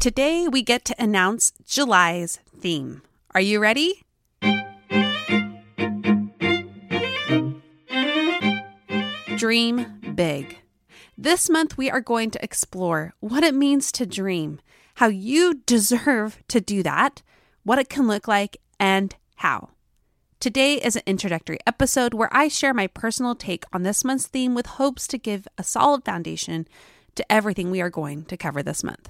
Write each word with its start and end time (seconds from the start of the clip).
Today, 0.00 0.46
we 0.46 0.62
get 0.62 0.84
to 0.84 1.02
announce 1.02 1.52
July's 1.66 2.38
theme. 2.56 3.02
Are 3.34 3.40
you 3.40 3.58
ready? 3.58 4.04
Dream 9.36 10.00
big. 10.14 10.58
This 11.16 11.50
month, 11.50 11.76
we 11.76 11.90
are 11.90 12.00
going 12.00 12.30
to 12.30 12.44
explore 12.44 13.14
what 13.18 13.42
it 13.42 13.56
means 13.56 13.90
to 13.90 14.06
dream, 14.06 14.60
how 14.94 15.08
you 15.08 15.62
deserve 15.66 16.38
to 16.46 16.60
do 16.60 16.84
that, 16.84 17.22
what 17.64 17.80
it 17.80 17.88
can 17.88 18.06
look 18.06 18.28
like, 18.28 18.58
and 18.78 19.16
how. 19.34 19.70
Today 20.38 20.74
is 20.74 20.94
an 20.94 21.02
introductory 21.06 21.58
episode 21.66 22.14
where 22.14 22.32
I 22.32 22.46
share 22.46 22.72
my 22.72 22.86
personal 22.86 23.34
take 23.34 23.64
on 23.72 23.82
this 23.82 24.04
month's 24.04 24.28
theme 24.28 24.54
with 24.54 24.66
hopes 24.66 25.08
to 25.08 25.18
give 25.18 25.48
a 25.58 25.64
solid 25.64 26.04
foundation 26.04 26.68
to 27.16 27.32
everything 27.32 27.72
we 27.72 27.80
are 27.80 27.90
going 27.90 28.26
to 28.26 28.36
cover 28.36 28.62
this 28.62 28.84
month. 28.84 29.08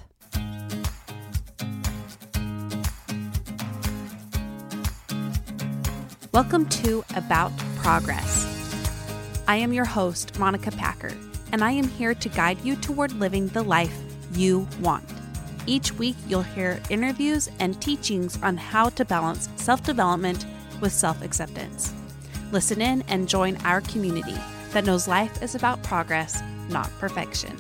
Welcome 6.38 6.66
to 6.66 7.04
About 7.16 7.50
Progress. 7.78 8.47
I 9.49 9.56
am 9.56 9.72
your 9.72 9.84
host, 9.84 10.38
Monica 10.38 10.71
Packer, 10.71 11.12
and 11.50 11.65
I 11.65 11.72
am 11.72 11.88
here 11.88 12.15
to 12.15 12.28
guide 12.28 12.65
you 12.65 12.76
toward 12.76 13.12
living 13.15 13.49
the 13.49 13.65
life 13.65 13.93
you 14.34 14.69
want. 14.81 15.04
Each 15.66 15.93
week, 15.94 16.15
you'll 16.28 16.43
hear 16.43 16.81
interviews 16.91 17.50
and 17.59 17.82
teachings 17.82 18.41
on 18.41 18.56
how 18.56 18.88
to 18.91 19.04
balance 19.04 19.49
self 19.56 19.82
development 19.82 20.47
with 20.81 20.93
self 20.93 21.22
acceptance. 21.22 21.93
Listen 22.53 22.81
in 22.81 23.03
and 23.09 23.28
join 23.28 23.56
our 23.66 23.81
community 23.81 24.38
that 24.70 24.84
knows 24.84 25.09
life 25.09 25.43
is 25.43 25.56
about 25.56 25.82
progress, 25.82 26.41
not 26.69 26.88
perfection. 27.00 27.56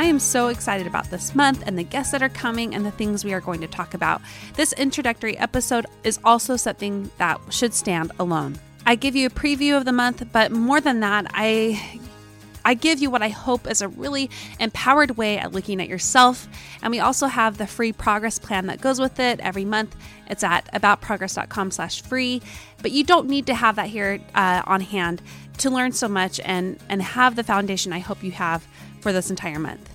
I 0.00 0.04
am 0.04 0.20
so 0.20 0.48
excited 0.48 0.86
about 0.86 1.10
this 1.10 1.34
month 1.34 1.64
and 1.66 1.76
the 1.76 1.82
guests 1.82 2.12
that 2.12 2.22
are 2.22 2.28
coming 2.28 2.74
and 2.74 2.86
the 2.86 2.92
things 2.92 3.24
we 3.24 3.32
are 3.32 3.40
going 3.40 3.60
to 3.62 3.66
talk 3.66 3.94
about. 3.94 4.22
This 4.54 4.72
introductory 4.74 5.36
episode 5.36 5.86
is 6.04 6.20
also 6.22 6.56
something 6.56 7.10
that 7.18 7.40
should 7.50 7.74
stand 7.74 8.12
alone. 8.20 8.58
I 8.86 8.94
give 8.94 9.16
you 9.16 9.26
a 9.26 9.30
preview 9.30 9.76
of 9.76 9.84
the 9.84 9.92
month, 9.92 10.24
but 10.32 10.52
more 10.52 10.80
than 10.80 11.00
that, 11.00 11.26
I 11.34 12.00
I 12.64 12.74
give 12.74 12.98
you 12.98 13.10
what 13.10 13.22
I 13.22 13.30
hope 13.30 13.66
is 13.66 13.80
a 13.80 13.88
really 13.88 14.30
empowered 14.60 15.16
way 15.16 15.38
at 15.38 15.52
looking 15.52 15.80
at 15.80 15.88
yourself. 15.88 16.46
And 16.82 16.90
we 16.90 17.00
also 17.00 17.26
have 17.26 17.56
the 17.56 17.66
free 17.66 17.92
progress 17.92 18.38
plan 18.38 18.66
that 18.66 18.80
goes 18.80 19.00
with 19.00 19.18
it 19.20 19.40
every 19.40 19.64
month. 19.64 19.96
It's 20.28 20.44
at 20.44 20.70
aboutprogress.com 20.72 21.70
slash 21.70 22.02
free. 22.02 22.42
But 22.82 22.90
you 22.90 23.04
don't 23.04 23.26
need 23.26 23.46
to 23.46 23.54
have 23.54 23.76
that 23.76 23.86
here 23.86 24.20
uh, 24.34 24.62
on 24.66 24.82
hand 24.82 25.22
to 25.58 25.70
learn 25.70 25.92
so 25.92 26.08
much 26.08 26.40
and, 26.40 26.78
and 26.90 27.00
have 27.00 27.36
the 27.36 27.44
foundation 27.44 27.92
I 27.92 28.00
hope 28.00 28.22
you 28.22 28.32
have 28.32 28.66
for 29.00 29.12
this 29.12 29.30
entire 29.30 29.58
month. 29.58 29.90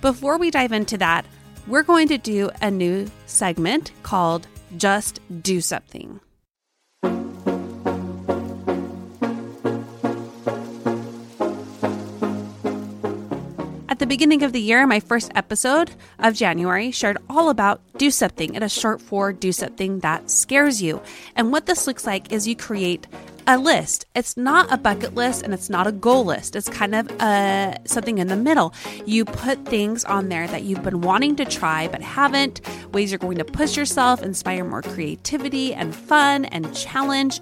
Before 0.00 0.38
we 0.38 0.50
dive 0.50 0.72
into 0.72 0.96
that, 0.98 1.26
we're 1.66 1.82
going 1.82 2.08
to 2.08 2.18
do 2.18 2.50
a 2.62 2.70
new 2.70 3.06
segment 3.26 3.92
called 4.02 4.46
Just 4.76 5.20
Do 5.42 5.60
Something. 5.60 6.20
At 13.88 13.98
the 13.98 14.06
beginning 14.06 14.42
of 14.42 14.52
the 14.52 14.60
year, 14.60 14.86
my 14.86 15.00
first 15.00 15.30
episode 15.34 15.90
of 16.18 16.32
January 16.34 16.90
shared 16.90 17.18
all 17.28 17.50
about 17.50 17.82
do 17.98 18.10
something. 18.10 18.54
It 18.54 18.62
is 18.62 18.72
short 18.72 19.02
for 19.02 19.30
do 19.32 19.52
something 19.52 19.98
that 20.00 20.30
scares 20.30 20.80
you. 20.80 21.02
And 21.36 21.52
what 21.52 21.66
this 21.66 21.86
looks 21.86 22.06
like 22.06 22.32
is 22.32 22.48
you 22.48 22.56
create 22.56 23.06
a 23.46 23.58
list. 23.58 24.06
It's 24.14 24.36
not 24.36 24.72
a 24.72 24.76
bucket 24.76 25.14
list 25.14 25.42
and 25.42 25.52
it's 25.54 25.70
not 25.70 25.86
a 25.86 25.92
goal 25.92 26.24
list. 26.24 26.56
It's 26.56 26.68
kind 26.68 26.94
of 26.94 27.10
a, 27.20 27.76
something 27.84 28.18
in 28.18 28.28
the 28.28 28.36
middle. 28.36 28.74
You 29.06 29.24
put 29.24 29.64
things 29.66 30.04
on 30.04 30.28
there 30.28 30.46
that 30.48 30.62
you've 30.62 30.82
been 30.82 31.00
wanting 31.00 31.36
to 31.36 31.44
try 31.44 31.88
but 31.88 32.02
haven't, 32.02 32.60
ways 32.92 33.10
you're 33.10 33.18
going 33.18 33.38
to 33.38 33.44
push 33.44 33.76
yourself, 33.76 34.22
inspire 34.22 34.64
more 34.64 34.82
creativity 34.82 35.74
and 35.74 35.94
fun 35.94 36.44
and 36.46 36.74
challenge. 36.74 37.40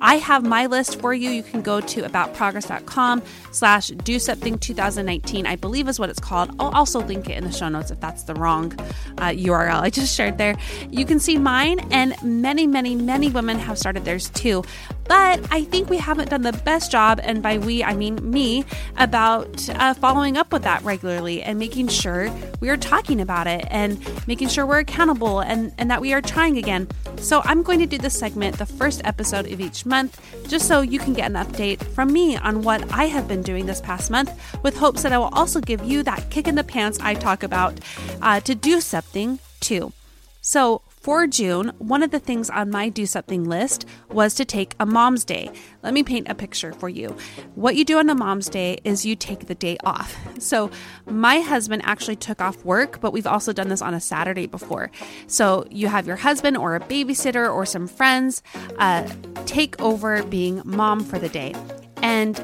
I 0.00 0.16
have 0.16 0.44
my 0.44 0.66
list 0.66 1.00
for 1.00 1.14
you. 1.14 1.30
You 1.30 1.42
can 1.42 1.62
go 1.62 1.80
to 1.80 2.02
aboutprogress.com 2.02 3.22
slash 3.52 3.88
do 3.88 4.18
something 4.18 4.58
2019, 4.58 5.46
I 5.46 5.56
believe 5.56 5.88
is 5.88 5.98
what 5.98 6.10
it's 6.10 6.20
called. 6.20 6.54
I'll 6.58 6.74
also 6.74 7.00
link 7.00 7.28
it 7.30 7.38
in 7.38 7.44
the 7.44 7.52
show 7.52 7.68
notes 7.68 7.90
if 7.90 8.00
that's 8.00 8.24
the 8.24 8.34
wrong 8.34 8.72
uh, 9.18 9.30
URL 9.30 9.80
I 9.80 9.90
just 9.90 10.14
shared 10.14 10.38
there. 10.38 10.56
You 10.90 11.04
can 11.04 11.18
see 11.18 11.38
mine 11.38 11.80
and 11.90 12.14
many, 12.22 12.66
many, 12.66 12.94
many 12.94 13.30
women 13.30 13.58
have 13.58 13.78
started 13.78 14.04
theirs 14.04 14.30
too. 14.30 14.64
But 15.08 15.46
I 15.50 15.64
think 15.64 15.88
we 15.88 15.98
haven't 15.98 16.30
done 16.30 16.42
the 16.42 16.52
best 16.52 16.90
job, 16.90 17.20
and 17.22 17.42
by 17.42 17.58
we, 17.58 17.84
I 17.84 17.94
mean 17.94 18.18
me, 18.28 18.64
about 18.96 19.68
uh, 19.68 19.94
following 19.94 20.36
up 20.36 20.52
with 20.52 20.62
that 20.62 20.82
regularly 20.82 21.42
and 21.42 21.58
making 21.58 21.88
sure 21.88 22.30
we 22.60 22.70
are 22.70 22.76
talking 22.76 23.20
about 23.20 23.46
it 23.46 23.66
and 23.70 23.98
making 24.26 24.48
sure 24.48 24.66
we're 24.66 24.78
accountable 24.78 25.40
and, 25.40 25.72
and 25.78 25.90
that 25.90 26.00
we 26.00 26.12
are 26.12 26.20
trying 26.20 26.58
again. 26.58 26.88
So 27.18 27.40
I'm 27.44 27.62
going 27.62 27.78
to 27.78 27.86
do 27.86 27.98
this 27.98 28.18
segment 28.18 28.58
the 28.58 28.66
first 28.66 29.00
episode 29.04 29.50
of 29.52 29.60
each 29.60 29.86
month, 29.86 30.20
just 30.48 30.66
so 30.66 30.80
you 30.80 30.98
can 30.98 31.12
get 31.12 31.30
an 31.30 31.36
update 31.36 31.82
from 31.82 32.12
me 32.12 32.36
on 32.36 32.62
what 32.62 32.92
I 32.92 33.04
have 33.04 33.28
been 33.28 33.42
doing 33.42 33.66
this 33.66 33.80
past 33.80 34.10
month, 34.10 34.30
with 34.62 34.76
hopes 34.76 35.02
that 35.02 35.12
I 35.12 35.18
will 35.18 35.32
also 35.32 35.60
give 35.60 35.84
you 35.84 36.02
that 36.02 36.30
kick 36.30 36.48
in 36.48 36.56
the 36.56 36.64
pants 36.64 36.98
I 37.00 37.14
talk 37.14 37.42
about 37.42 37.78
uh, 38.22 38.40
to 38.40 38.54
do 38.54 38.80
something 38.80 39.38
too. 39.60 39.92
So, 40.40 40.82
for 41.06 41.28
June, 41.28 41.70
one 41.78 42.02
of 42.02 42.10
the 42.10 42.18
things 42.18 42.50
on 42.50 42.68
my 42.68 42.88
do 42.88 43.06
something 43.06 43.44
list 43.44 43.86
was 44.10 44.34
to 44.34 44.44
take 44.44 44.74
a 44.80 44.84
mom's 44.84 45.24
day. 45.24 45.48
Let 45.84 45.94
me 45.94 46.02
paint 46.02 46.26
a 46.28 46.34
picture 46.34 46.72
for 46.72 46.88
you. 46.88 47.16
What 47.54 47.76
you 47.76 47.84
do 47.84 47.98
on 47.98 48.10
a 48.10 48.14
mom's 48.16 48.48
day 48.48 48.78
is 48.82 49.06
you 49.06 49.14
take 49.14 49.46
the 49.46 49.54
day 49.54 49.76
off. 49.84 50.16
So, 50.40 50.68
my 51.06 51.38
husband 51.38 51.82
actually 51.84 52.16
took 52.16 52.40
off 52.40 52.64
work, 52.64 53.00
but 53.00 53.12
we've 53.12 53.24
also 53.24 53.52
done 53.52 53.68
this 53.68 53.82
on 53.82 53.94
a 53.94 54.00
Saturday 54.00 54.48
before. 54.48 54.90
So, 55.28 55.64
you 55.70 55.86
have 55.86 56.08
your 56.08 56.16
husband 56.16 56.56
or 56.56 56.74
a 56.74 56.80
babysitter 56.80 57.54
or 57.54 57.64
some 57.66 57.86
friends 57.86 58.42
uh, 58.78 59.08
take 59.44 59.80
over 59.80 60.24
being 60.24 60.60
mom 60.64 61.04
for 61.04 61.20
the 61.20 61.28
day. 61.28 61.54
And 62.02 62.36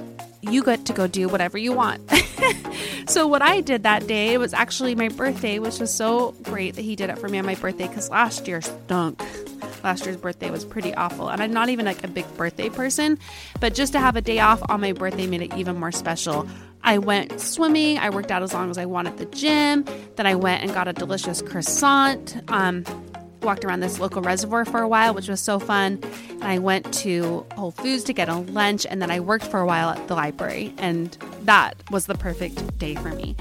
you 0.43 0.63
get 0.63 0.85
to 0.87 0.93
go 0.93 1.07
do 1.07 1.29
whatever 1.29 1.57
you 1.57 1.73
want. 1.73 2.03
so, 3.07 3.27
what 3.27 3.43
I 3.43 3.61
did 3.61 3.85
that 3.85 4.07
day 4.07 4.37
was 4.39 4.53
actually 4.53 4.95
my 4.95 5.09
birthday, 5.09 5.59
which 5.59 5.79
was 5.79 5.93
so 5.93 6.33
great 6.43 6.75
that 6.75 6.83
he 6.83 6.97
did 6.97 7.11
it 7.11 7.19
for 7.19 7.29
me 7.29 7.39
on 7.39 7.47
my 7.47 7.55
birthday 7.55 7.89
because 7.89 8.11
last 8.11 8.47
year 8.47 8.61
stunk. 8.61 9.23
Last 9.85 10.05
year's 10.05 10.17
birthday 10.17 10.51
was 10.51 10.65
pretty 10.65 10.95
awful. 10.95 11.29
And 11.29 11.43
I'm 11.43 11.53
not 11.53 11.69
even 11.69 11.87
like 11.87 12.05
a 12.05 12.09
big 12.09 12.27
birthday 12.37 12.69
person, 12.69 13.19
but 13.61 13.75
just 13.75 13.93
to 13.95 14.01
have 14.01 14.17
a 14.17 14.21
day 14.21 14.39
off 14.39 14.63
on 14.69 14.81
my 14.81 14.93
birthday 14.93 15.27
made 15.27 15.43
it 15.43 15.55
even 15.57 15.79
more 15.79 15.93
special. 15.93 16.47
I 16.85 16.99
went 16.99 17.41
swimming. 17.41 17.99
I 17.99 18.11
worked 18.11 18.31
out 18.31 18.43
as 18.43 18.53
long 18.53 18.71
as 18.71 18.79
I 18.79 18.87
wanted 18.87 19.11
at 19.11 19.19
the 19.19 19.27
gym. 19.27 19.85
Then 20.17 20.27
I 20.27 20.35
went 20.35 20.63
and 20.63 20.73
got 20.75 20.89
a 20.89 20.93
delicious 20.93 21.43
croissant. 21.43 22.43
Um, 22.49 22.85
walked 23.45 23.65
around 23.65 23.81
this 23.81 23.99
local 23.99 24.23
reservoir 24.23 24.65
for 24.65 24.81
a 24.81 24.89
while, 24.89 25.15
which 25.15 25.29
was 25.29 25.41
so 25.41 25.59
fun. 25.59 26.01
And 26.31 26.45
I 26.45 26.59
went 26.59 26.93
to 26.95 27.47
Whole 27.55 27.71
Foods 27.73 28.05
to 28.05 28.13
get 28.13 28.29
a 28.29 28.37
lunch, 28.37 28.87
and 28.87 29.01
then 29.01 29.11
I 29.11 29.21
worked 29.21 29.47
for 29.47 29.61
a 29.61 29.67
while 29.67 29.91
at 29.91 30.09
the 30.09 30.15
library, 30.15 30.75
and 30.79 31.17
that 31.43 31.75
was 31.91 32.07
the 32.07 32.15
perfect 32.15 32.79
day 32.79 32.95
for 32.95 33.11
me. 33.11 33.37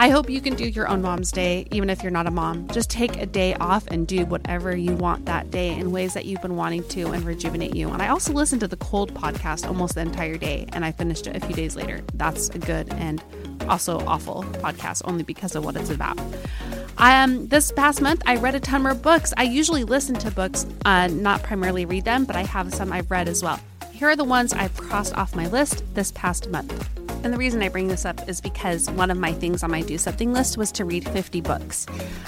I 0.00 0.10
hope 0.10 0.30
you 0.30 0.40
can 0.40 0.54
do 0.54 0.64
your 0.64 0.86
own 0.86 1.02
mom's 1.02 1.32
day, 1.32 1.66
even 1.72 1.90
if 1.90 2.04
you're 2.04 2.12
not 2.12 2.28
a 2.28 2.30
mom. 2.30 2.68
Just 2.68 2.88
take 2.88 3.16
a 3.16 3.26
day 3.26 3.54
off 3.54 3.84
and 3.88 4.06
do 4.06 4.24
whatever 4.26 4.76
you 4.76 4.92
want 4.92 5.26
that 5.26 5.50
day 5.50 5.74
in 5.76 5.90
ways 5.90 6.14
that 6.14 6.24
you've 6.24 6.40
been 6.40 6.54
wanting 6.54 6.86
to 6.90 7.08
and 7.08 7.24
rejuvenate 7.24 7.74
you. 7.74 7.88
And 7.88 8.00
I 8.00 8.06
also 8.06 8.32
listened 8.32 8.60
to 8.60 8.68
the 8.68 8.76
Cold 8.76 9.12
podcast 9.12 9.66
almost 9.66 9.96
the 9.96 10.02
entire 10.02 10.36
day, 10.36 10.66
and 10.72 10.84
I 10.84 10.92
finished 10.92 11.26
it 11.26 11.34
a 11.34 11.44
few 11.44 11.52
days 11.52 11.74
later. 11.74 12.00
That's 12.14 12.48
a 12.50 12.60
good 12.60 12.94
and 12.94 13.20
also 13.68 13.98
awful 14.06 14.44
podcast, 14.62 15.02
only 15.04 15.24
because 15.24 15.56
of 15.56 15.64
what 15.64 15.74
it's 15.74 15.90
about. 15.90 16.16
Um, 16.98 17.46
this 17.46 17.70
past 17.70 18.02
month, 18.02 18.22
I 18.26 18.36
read 18.36 18.56
a 18.56 18.60
ton 18.60 18.82
more 18.82 18.94
books. 18.94 19.32
I 19.36 19.44
usually 19.44 19.84
listen 19.84 20.16
to 20.16 20.32
books, 20.32 20.66
uh, 20.84 21.06
not 21.06 21.44
primarily 21.44 21.84
read 21.84 22.04
them, 22.04 22.24
but 22.24 22.34
I 22.34 22.42
have 22.42 22.74
some 22.74 22.92
I've 22.92 23.10
read 23.10 23.28
as 23.28 23.40
well. 23.40 23.60
Here 23.92 24.08
are 24.08 24.16
the 24.16 24.24
ones 24.24 24.52
I've 24.52 24.76
crossed 24.76 25.14
off 25.14 25.36
my 25.36 25.46
list 25.46 25.84
this 25.94 26.10
past 26.12 26.50
month. 26.50 26.97
And 27.24 27.34
the 27.34 27.36
reason 27.36 27.62
I 27.62 27.68
bring 27.68 27.88
this 27.88 28.04
up 28.04 28.28
is 28.28 28.40
because 28.40 28.88
one 28.92 29.10
of 29.10 29.18
my 29.18 29.32
things 29.32 29.62
on 29.62 29.70
my 29.70 29.82
do 29.82 29.98
something 29.98 30.32
list 30.32 30.56
was 30.56 30.70
to 30.72 30.84
read 30.84 31.06
50 31.08 31.40
books. 31.40 31.84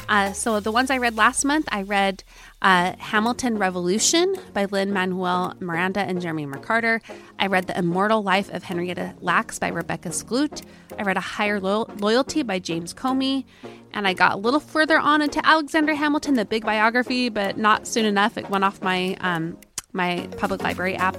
Uh, 0.08 0.32
so 0.32 0.58
the 0.58 0.72
ones 0.72 0.90
I 0.90 0.98
read 0.98 1.16
last 1.16 1.44
month, 1.44 1.69
I 1.70 1.82
read 1.82 2.25
uh, 2.60 2.94
Hamilton 2.98 3.56
Revolution 3.56 4.34
by 4.52 4.64
Lin 4.64 4.92
Manuel 4.92 5.54
Miranda 5.60 6.00
and 6.00 6.20
Jeremy 6.20 6.44
McCarter. 6.44 7.00
I 7.38 7.46
read 7.46 7.69
The 7.69 7.78
Immortal 7.78 8.22
Life 8.22 8.52
of 8.52 8.64
Henrietta 8.64 9.14
Lacks 9.20 9.58
by 9.58 9.69
Rebecca 9.69 10.08
Skloot. 10.08 10.62
I 10.98 11.02
read 11.02 11.16
A 11.16 11.20
Higher 11.20 11.60
Lo- 11.60 11.88
Loyalty 11.98 12.42
by 12.42 12.58
James 12.58 12.92
Comey. 12.92 13.44
And 13.92 14.06
I 14.06 14.12
got 14.12 14.32
a 14.32 14.37
little 14.37 14.60
further 14.60 14.98
on 14.98 15.22
into 15.22 15.44
Alexander 15.44 15.94
Hamilton, 15.94 16.34
the 16.34 16.44
big 16.44 16.64
biography, 16.64 17.28
but 17.28 17.56
not 17.56 17.87
soon 17.87 18.04
enough. 18.04 18.37
It 18.37 18.50
went 18.50 18.64
off 18.64 18.82
my 18.82 19.16
um, 19.20 19.56
my 19.92 20.28
public 20.37 20.62
library 20.62 20.96
app. 20.96 21.16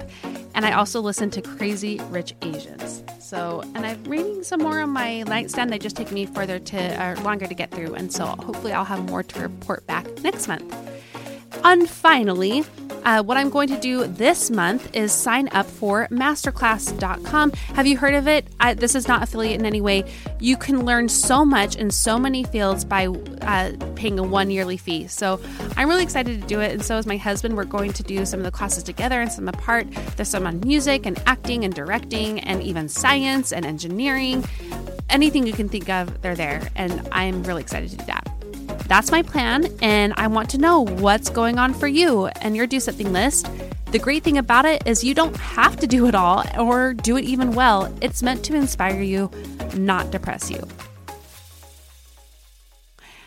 And 0.54 0.64
I 0.66 0.72
also 0.72 1.00
listen 1.00 1.30
to 1.30 1.42
Crazy 1.42 2.00
Rich 2.10 2.34
Asians. 2.42 3.02
So, 3.20 3.62
and 3.74 3.86
I'm 3.86 4.04
reading 4.04 4.42
some 4.42 4.60
more 4.60 4.80
on 4.80 4.90
my 4.90 5.22
nightstand. 5.22 5.72
They 5.72 5.78
just 5.78 5.96
take 5.96 6.12
me 6.12 6.26
further 6.26 6.58
to, 6.58 7.02
uh, 7.02 7.20
longer 7.22 7.46
to 7.46 7.54
get 7.54 7.70
through. 7.70 7.94
And 7.94 8.12
so 8.12 8.26
hopefully 8.26 8.72
I'll 8.72 8.84
have 8.84 9.04
more 9.04 9.22
to 9.22 9.40
report 9.40 9.86
back 9.86 10.06
next 10.22 10.48
month. 10.48 10.74
And 11.64 11.88
finally, 11.88 12.64
uh, 13.04 13.22
what 13.22 13.36
I'm 13.36 13.50
going 13.50 13.68
to 13.68 13.78
do 13.78 14.06
this 14.06 14.50
month 14.50 14.94
is 14.94 15.12
sign 15.12 15.48
up 15.52 15.66
for 15.66 16.06
masterclass.com. 16.08 17.52
Have 17.74 17.86
you 17.86 17.96
heard 17.96 18.14
of 18.14 18.28
it? 18.28 18.46
I, 18.60 18.74
this 18.74 18.94
is 18.94 19.08
not 19.08 19.22
affiliate 19.22 19.58
in 19.58 19.66
any 19.66 19.80
way. 19.80 20.04
You 20.40 20.56
can 20.56 20.84
learn 20.84 21.08
so 21.08 21.44
much 21.44 21.76
in 21.76 21.90
so 21.90 22.18
many 22.18 22.44
fields 22.44 22.84
by 22.84 23.06
uh, 23.06 23.72
paying 23.96 24.18
a 24.18 24.22
one 24.22 24.50
yearly 24.50 24.76
fee. 24.76 25.06
So 25.08 25.40
I'm 25.76 25.88
really 25.88 26.02
excited 26.02 26.40
to 26.40 26.46
do 26.46 26.60
it, 26.60 26.72
and 26.72 26.84
so 26.84 26.96
is 26.96 27.06
my 27.06 27.16
husband. 27.16 27.56
We're 27.56 27.64
going 27.64 27.92
to 27.94 28.02
do 28.02 28.24
some 28.24 28.40
of 28.40 28.44
the 28.44 28.52
classes 28.52 28.82
together 28.82 29.20
and 29.20 29.30
some 29.30 29.48
apart. 29.48 29.86
There's 30.16 30.28
some 30.28 30.46
on 30.46 30.60
music 30.60 31.06
and 31.06 31.20
acting 31.26 31.64
and 31.64 31.74
directing 31.74 32.40
and 32.40 32.62
even 32.62 32.88
science 32.88 33.52
and 33.52 33.66
engineering. 33.66 34.44
Anything 35.10 35.46
you 35.46 35.52
can 35.52 35.68
think 35.68 35.88
of, 35.88 36.22
they're 36.22 36.34
there, 36.34 36.70
and 36.74 37.06
I'm 37.12 37.42
really 37.42 37.62
excited 37.62 37.90
to 37.90 37.96
do 37.96 38.04
that. 38.06 38.21
That's 38.92 39.10
my 39.10 39.22
plan, 39.22 39.74
and 39.80 40.12
I 40.18 40.26
want 40.26 40.50
to 40.50 40.58
know 40.58 40.82
what's 40.82 41.30
going 41.30 41.58
on 41.58 41.72
for 41.72 41.86
you 41.86 42.26
and 42.42 42.54
your 42.54 42.66
do 42.66 42.78
something 42.78 43.10
list. 43.10 43.48
The 43.90 43.98
great 43.98 44.22
thing 44.22 44.36
about 44.36 44.66
it 44.66 44.86
is 44.86 45.02
you 45.02 45.14
don't 45.14 45.34
have 45.34 45.76
to 45.76 45.86
do 45.86 46.08
it 46.08 46.14
all 46.14 46.44
or 46.60 46.92
do 46.92 47.16
it 47.16 47.24
even 47.24 47.54
well. 47.54 47.90
It's 48.02 48.22
meant 48.22 48.44
to 48.44 48.54
inspire 48.54 49.00
you, 49.00 49.30
not 49.74 50.10
depress 50.10 50.50
you. 50.50 50.68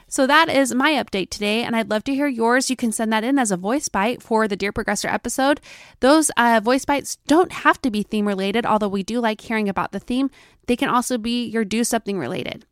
So 0.07 0.27
that 0.27 0.49
is 0.49 0.75
my 0.75 0.91
update 1.03 1.31
today, 1.31 1.63
and 1.63 1.75
I'd 1.75 1.89
love 1.89 2.03
to 2.03 2.13
hear 2.13 2.27
yours. 2.27 2.69
You 2.69 2.75
can 2.75 2.91
send 2.91 3.11
that 3.11 3.23
in 3.23 3.39
as 3.39 3.49
a 3.49 3.57
voice 3.57 3.89
bite 3.89 4.21
for 4.21 4.47
the 4.47 4.55
Dear 4.55 4.71
Progressor 4.71 5.11
episode. 5.11 5.61
Those 5.99 6.29
uh, 6.37 6.61
voice 6.63 6.85
bites 6.85 7.15
don't 7.25 7.51
have 7.51 7.81
to 7.81 7.89
be 7.89 8.03
theme 8.03 8.27
related, 8.27 8.67
although 8.67 8.87
we 8.87 9.01
do 9.01 9.19
like 9.19 9.41
hearing 9.41 9.67
about 9.67 9.93
the 9.93 9.99
theme. 9.99 10.29
They 10.67 10.75
can 10.75 10.89
also 10.89 11.17
be 11.17 11.47
your 11.47 11.65
do 11.65 11.83
something 11.83 12.19
related. 12.19 12.67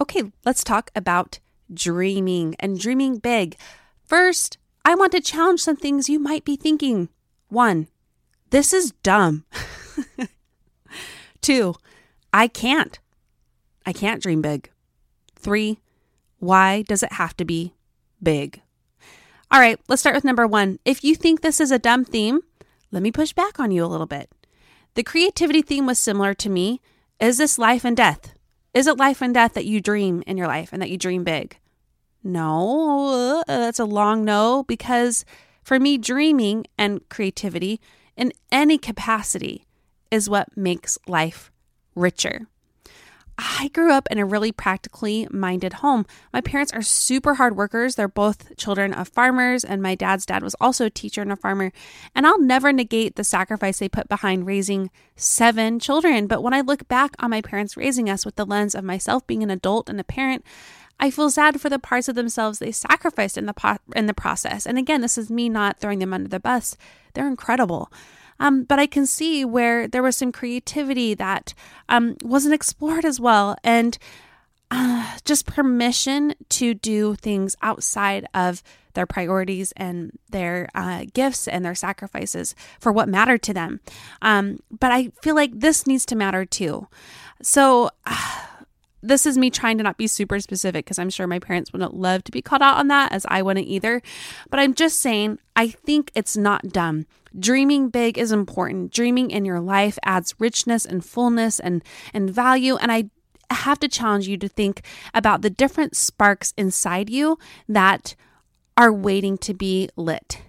Okay, 0.00 0.30
let's 0.44 0.62
talk 0.62 0.92
about 0.94 1.40
dreaming 1.72 2.56
and 2.58 2.78
dreaming 2.78 3.18
big. 3.18 3.56
First, 4.06 4.58
I 4.84 4.94
want 4.94 5.12
to 5.12 5.20
challenge 5.20 5.60
some 5.60 5.76
things 5.76 6.08
you 6.08 6.18
might 6.18 6.44
be 6.44 6.56
thinking. 6.56 7.08
One, 7.48 7.88
this 8.50 8.72
is 8.72 8.92
dumb. 9.02 9.44
Two, 11.40 11.74
I 12.32 12.48
can't. 12.48 12.98
I 13.86 13.92
can't 13.92 14.22
dream 14.22 14.42
big. 14.42 14.70
Three, 15.36 15.78
why 16.38 16.82
does 16.82 17.02
it 17.02 17.12
have 17.12 17.36
to 17.38 17.44
be 17.44 17.74
big? 18.22 18.60
All 19.50 19.60
right, 19.60 19.78
let's 19.88 20.00
start 20.00 20.14
with 20.14 20.24
number 20.24 20.46
one. 20.46 20.78
If 20.84 21.02
you 21.02 21.14
think 21.14 21.40
this 21.40 21.60
is 21.60 21.70
a 21.70 21.78
dumb 21.78 22.04
theme, 22.04 22.40
let 22.92 23.02
me 23.02 23.10
push 23.10 23.32
back 23.32 23.58
on 23.58 23.70
you 23.70 23.84
a 23.84 23.86
little 23.86 24.06
bit. 24.06 24.30
The 24.94 25.02
creativity 25.02 25.62
theme 25.62 25.86
was 25.86 25.98
similar 25.98 26.34
to 26.34 26.48
me. 26.48 26.80
Is 27.20 27.38
this 27.38 27.58
life 27.58 27.84
and 27.84 27.96
death? 27.96 28.34
Is 28.72 28.86
it 28.86 28.98
life 28.98 29.20
and 29.20 29.34
death 29.34 29.54
that 29.54 29.66
you 29.66 29.80
dream 29.80 30.22
in 30.26 30.36
your 30.36 30.46
life 30.46 30.72
and 30.72 30.80
that 30.80 30.90
you 30.90 30.96
dream 30.96 31.24
big? 31.24 31.58
No, 32.22 33.40
uh, 33.40 33.42
that's 33.46 33.78
a 33.78 33.84
long 33.84 34.24
no 34.24 34.64
because 34.64 35.24
for 35.62 35.78
me, 35.78 35.98
dreaming 35.98 36.66
and 36.78 37.06
creativity 37.08 37.80
in 38.16 38.32
any 38.50 38.78
capacity 38.78 39.66
is 40.10 40.28
what 40.28 40.56
makes 40.56 40.98
life 41.06 41.50
richer. 41.94 42.48
I 43.42 43.68
grew 43.68 43.90
up 43.90 44.06
in 44.10 44.18
a 44.18 44.24
really 44.26 44.52
practically 44.52 45.26
minded 45.30 45.74
home. 45.74 46.04
My 46.30 46.42
parents 46.42 46.72
are 46.72 46.82
super 46.82 47.34
hard 47.34 47.56
workers. 47.56 47.94
They're 47.94 48.06
both 48.06 48.54
children 48.58 48.92
of 48.92 49.08
farmers, 49.08 49.64
and 49.64 49.80
my 49.82 49.94
dad's 49.94 50.26
dad 50.26 50.42
was 50.42 50.54
also 50.60 50.86
a 50.86 50.90
teacher 50.90 51.22
and 51.22 51.32
a 51.32 51.36
farmer. 51.36 51.72
And 52.14 52.26
I'll 52.26 52.40
never 52.40 52.70
negate 52.70 53.16
the 53.16 53.24
sacrifice 53.24 53.78
they 53.78 53.88
put 53.88 54.08
behind 54.08 54.46
raising 54.46 54.90
seven 55.16 55.78
children. 55.78 56.26
But 56.26 56.42
when 56.42 56.52
I 56.52 56.60
look 56.60 56.86
back 56.88 57.14
on 57.18 57.30
my 57.30 57.40
parents 57.40 57.78
raising 57.78 58.10
us 58.10 58.26
with 58.26 58.36
the 58.36 58.44
lens 58.44 58.74
of 58.74 58.84
myself 58.84 59.26
being 59.26 59.42
an 59.42 59.50
adult 59.50 59.88
and 59.88 59.98
a 59.98 60.04
parent, 60.04 60.44
I 60.98 61.10
feel 61.10 61.30
sad 61.30 61.62
for 61.62 61.70
the 61.70 61.78
parts 61.78 62.08
of 62.08 62.16
themselves 62.16 62.58
they 62.58 62.72
sacrificed 62.72 63.38
in 63.38 63.46
the 63.46 63.54
po- 63.54 63.78
in 63.96 64.04
the 64.04 64.12
process. 64.12 64.66
And 64.66 64.76
again, 64.76 65.00
this 65.00 65.16
is 65.16 65.30
me 65.30 65.48
not 65.48 65.78
throwing 65.78 65.98
them 65.98 66.12
under 66.12 66.28
the 66.28 66.40
bus. 66.40 66.76
They're 67.14 67.26
incredible. 67.26 67.90
Um, 68.40 68.64
but 68.64 68.78
I 68.78 68.86
can 68.86 69.06
see 69.06 69.44
where 69.44 69.86
there 69.86 70.02
was 70.02 70.16
some 70.16 70.32
creativity 70.32 71.14
that 71.14 71.54
um, 71.88 72.16
wasn't 72.24 72.54
explored 72.54 73.04
as 73.04 73.20
well, 73.20 73.56
and 73.62 73.96
uh, 74.70 75.18
just 75.24 75.46
permission 75.46 76.34
to 76.48 76.74
do 76.74 77.14
things 77.14 77.54
outside 77.62 78.26
of 78.34 78.62
their 78.94 79.06
priorities 79.06 79.72
and 79.76 80.18
their 80.30 80.68
uh, 80.74 81.04
gifts 81.12 81.46
and 81.46 81.64
their 81.64 81.74
sacrifices 81.74 82.54
for 82.80 82.90
what 82.90 83.08
mattered 83.08 83.42
to 83.42 83.54
them. 83.54 83.80
Um, 84.22 84.58
but 84.70 84.90
I 84.90 85.12
feel 85.22 85.36
like 85.36 85.60
this 85.60 85.86
needs 85.86 86.04
to 86.06 86.16
matter 86.16 86.44
too. 86.44 86.88
So. 87.42 87.90
Uh, 88.06 88.46
this 89.02 89.24
is 89.24 89.38
me 89.38 89.48
trying 89.48 89.78
to 89.78 89.82
not 89.82 89.96
be 89.96 90.06
super 90.06 90.38
specific 90.40 90.84
because 90.84 90.98
I'm 90.98 91.08
sure 91.08 91.26
my 91.26 91.38
parents 91.38 91.72
wouldn't 91.72 91.94
love 91.94 92.22
to 92.24 92.30
be 92.30 92.42
called 92.42 92.60
out 92.60 92.76
on 92.76 92.88
that, 92.88 93.12
as 93.12 93.24
I 93.30 93.40
wouldn't 93.40 93.66
either. 93.66 94.02
But 94.50 94.60
I'm 94.60 94.74
just 94.74 95.00
saying, 95.00 95.38
I 95.56 95.68
think 95.68 96.10
it's 96.14 96.36
not 96.36 96.68
dumb 96.68 97.06
Dreaming 97.38 97.88
big 97.88 98.18
is 98.18 98.32
important. 98.32 98.92
Dreaming 98.92 99.30
in 99.30 99.44
your 99.44 99.60
life 99.60 99.98
adds 100.04 100.34
richness 100.38 100.84
and 100.84 101.04
fullness 101.04 101.60
and, 101.60 101.82
and 102.12 102.30
value. 102.30 102.76
And 102.76 102.90
I 102.90 103.10
have 103.50 103.80
to 103.80 103.88
challenge 103.88 104.28
you 104.28 104.36
to 104.38 104.48
think 104.48 104.82
about 105.14 105.42
the 105.42 105.50
different 105.50 105.96
sparks 105.96 106.54
inside 106.56 107.10
you 107.10 107.38
that 107.68 108.14
are 108.76 108.92
waiting 108.92 109.36
to 109.38 109.54
be 109.54 109.88
lit. 109.96 110.42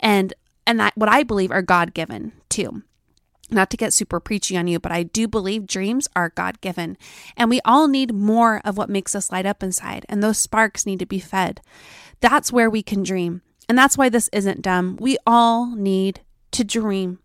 And 0.00 0.34
and 0.66 0.80
that 0.80 0.96
what 0.96 1.08
I 1.10 1.22
believe 1.22 1.50
are 1.50 1.62
God 1.62 1.94
given 1.94 2.32
too. 2.48 2.82
Not 3.50 3.70
to 3.70 3.76
get 3.76 3.92
super 3.92 4.20
preachy 4.20 4.56
on 4.56 4.66
you, 4.66 4.78
but 4.78 4.92
I 4.92 5.02
do 5.02 5.28
believe 5.28 5.66
dreams 5.66 6.08
are 6.16 6.30
God 6.30 6.62
given. 6.62 6.96
And 7.36 7.50
we 7.50 7.60
all 7.64 7.88
need 7.88 8.14
more 8.14 8.62
of 8.64 8.78
what 8.78 8.88
makes 8.88 9.14
us 9.14 9.30
light 9.30 9.44
up 9.44 9.62
inside. 9.62 10.06
And 10.08 10.22
those 10.22 10.38
sparks 10.38 10.86
need 10.86 10.98
to 11.00 11.06
be 11.06 11.18
fed. 11.18 11.60
That's 12.20 12.50
where 12.50 12.70
we 12.70 12.82
can 12.82 13.02
dream. 13.02 13.42
And 13.68 13.76
that's 13.76 13.98
why 13.98 14.08
this 14.08 14.28
isn't 14.32 14.62
dumb. 14.62 14.96
We 14.98 15.18
all 15.26 15.74
need 15.76 16.20
to 16.54 16.64
dream. 16.64 17.18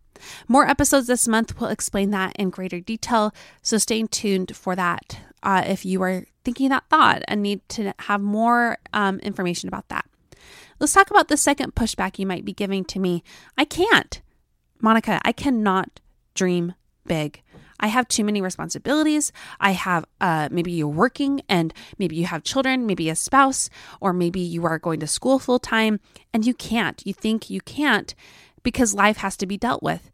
More 0.48 0.68
episodes 0.68 1.06
this 1.06 1.26
month 1.26 1.58
will 1.58 1.68
explain 1.68 2.10
that 2.10 2.36
in 2.36 2.50
greater 2.50 2.80
detail, 2.80 3.32
so 3.62 3.78
stay 3.78 4.02
tuned 4.02 4.54
for 4.54 4.76
that 4.76 5.18
uh, 5.42 5.64
if 5.66 5.84
you 5.84 6.02
are 6.02 6.24
thinking 6.44 6.68
that 6.68 6.88
thought 6.90 7.22
and 7.28 7.42
need 7.42 7.66
to 7.70 7.94
have 8.00 8.20
more 8.20 8.78
um, 8.92 9.18
information 9.20 9.68
about 9.68 9.88
that. 9.88 10.04
Let's 10.78 10.92
talk 10.92 11.10
about 11.10 11.28
the 11.28 11.36
second 11.36 11.74
pushback 11.74 12.18
you 12.18 12.26
might 12.26 12.44
be 12.44 12.52
giving 12.52 12.84
to 12.86 12.98
me. 12.98 13.22
I 13.56 13.64
can't. 13.64 14.22
Monica, 14.80 15.20
I 15.24 15.32
cannot 15.32 16.00
dream 16.34 16.74
big. 17.06 17.42
I 17.80 17.88
have 17.88 18.08
too 18.08 18.24
many 18.24 18.42
responsibilities. 18.42 19.32
I 19.58 19.72
have, 19.72 20.04
uh, 20.20 20.48
maybe 20.50 20.72
you're 20.72 20.88
working 20.88 21.40
and 21.48 21.72
maybe 21.98 22.16
you 22.16 22.26
have 22.26 22.44
children, 22.44 22.86
maybe 22.86 23.08
a 23.08 23.14
spouse, 23.14 23.70
or 24.00 24.12
maybe 24.12 24.40
you 24.40 24.64
are 24.66 24.78
going 24.78 25.00
to 25.00 25.06
school 25.06 25.38
full 25.38 25.58
time 25.58 25.98
and 26.32 26.46
you 26.46 26.54
can't. 26.54 27.02
You 27.06 27.14
think 27.14 27.48
you 27.48 27.60
can't 27.62 28.14
because 28.62 28.94
life 28.94 29.18
has 29.18 29.36
to 29.38 29.46
be 29.46 29.56
dealt 29.56 29.82
with. 29.82 30.10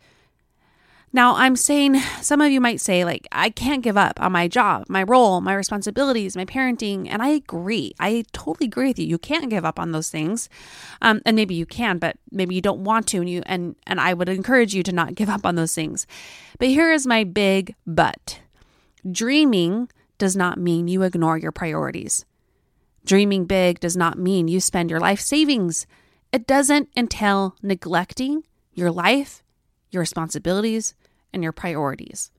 Now, 1.13 1.35
I'm 1.37 1.57
saying 1.57 1.99
some 2.21 2.43
of 2.43 2.51
you 2.51 2.61
might 2.61 2.81
say, 2.81 3.05
like, 3.05 3.27
I 3.33 3.49
can't 3.49 3.83
give 3.83 3.97
up 3.97 4.21
on 4.21 4.33
my 4.33 4.49
job, 4.49 4.85
my 4.89 5.03
role, 5.03 5.41
my 5.41 5.55
responsibilities, 5.55 6.37
my 6.37 6.45
parenting. 6.45 7.07
And 7.09 7.23
I 7.23 7.29
agree. 7.29 7.95
I 7.99 8.25
totally 8.33 8.67
agree 8.67 8.89
with 8.89 8.99
you. 8.99 9.07
You 9.07 9.17
can't 9.19 9.49
give 9.49 9.65
up 9.65 9.79
on 9.79 9.93
those 9.93 10.11
things. 10.11 10.51
Um, 11.01 11.23
and 11.25 11.35
maybe 11.35 11.55
you 11.55 11.65
can, 11.65 11.99
but 11.99 12.19
maybe 12.31 12.55
you 12.55 12.61
don't 12.61 12.85
want 12.85 13.07
to. 13.09 13.19
And 13.19 13.31
you 13.31 13.43
and 13.47 13.77
and 13.87 13.99
I 13.99 14.13
would 14.13 14.29
encourage 14.29 14.75
you 14.75 14.83
to 14.83 14.93
not 14.93 15.15
give 15.15 15.31
up 15.31 15.47
on 15.47 15.55
those 15.55 15.75
things. 15.75 16.07
But 16.59 16.69
here 16.69 16.93
is 16.93 17.07
my 17.07 17.25
big 17.25 17.75
but. 17.87 18.41
Dreaming 19.11 19.89
does 20.19 20.37
not 20.37 20.59
mean 20.59 20.89
you 20.89 21.03
ignore 21.03 21.39
your 21.39 21.53
priorities. 21.53 22.27
Dreaming 23.07 23.47
big 23.47 23.81
does 23.81 23.97
not 23.97 24.19
mean 24.19 24.49
you 24.49 24.61
spend 24.61 24.91
your 24.91 25.01
life 25.01 25.21
savings. 25.21 25.87
It 26.37 26.47
doesn't 26.47 26.91
entail 26.95 27.57
neglecting 27.63 28.45
your 28.75 28.91
life 28.91 29.43
your 29.97 30.03
responsibilities, 30.03 30.95
and 31.33 31.43
your 31.43 31.53
priorities. 31.53 32.31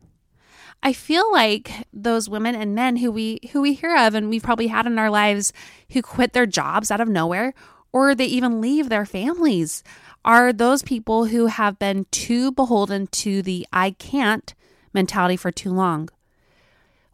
I 0.84 0.94
feel 0.94 1.32
like 1.32 1.72
those 1.92 2.30
women 2.30 2.56
and 2.56 2.75
men 2.75 2.98
who 2.98 3.12
we 3.12 3.39
who 3.51 3.62
we 3.62 3.74
hear 3.74 3.98
of 3.98 4.13
and 4.13 4.30
we've 4.30 4.44
probably 4.44 4.68
had 4.68 4.86
in 4.86 5.00
our 5.00 5.10
lives 5.10 5.51
who 5.92 6.01
quit 6.01 6.34
their 6.34 6.46
jobs 6.46 6.92
out 6.92 7.01
of 7.01 7.08
nowhere 7.08 7.54
or 7.92 8.13
they 8.13 8.25
even 8.25 8.62
leave 8.62 8.89
their 8.89 9.06
families 9.06 9.84
are 10.24 10.54
those 10.54 10.84
people 10.84 11.25
who 11.25 11.48
have 11.48 11.80
been 11.80 12.06
too 12.12 12.51
beholden 12.51 13.08
to 13.08 13.42
the 13.42 13.66
I 13.74 13.92
can't 13.92 14.54
mentality 14.94 15.36
for 15.36 15.51
too 15.51 15.72
long. 15.72 16.10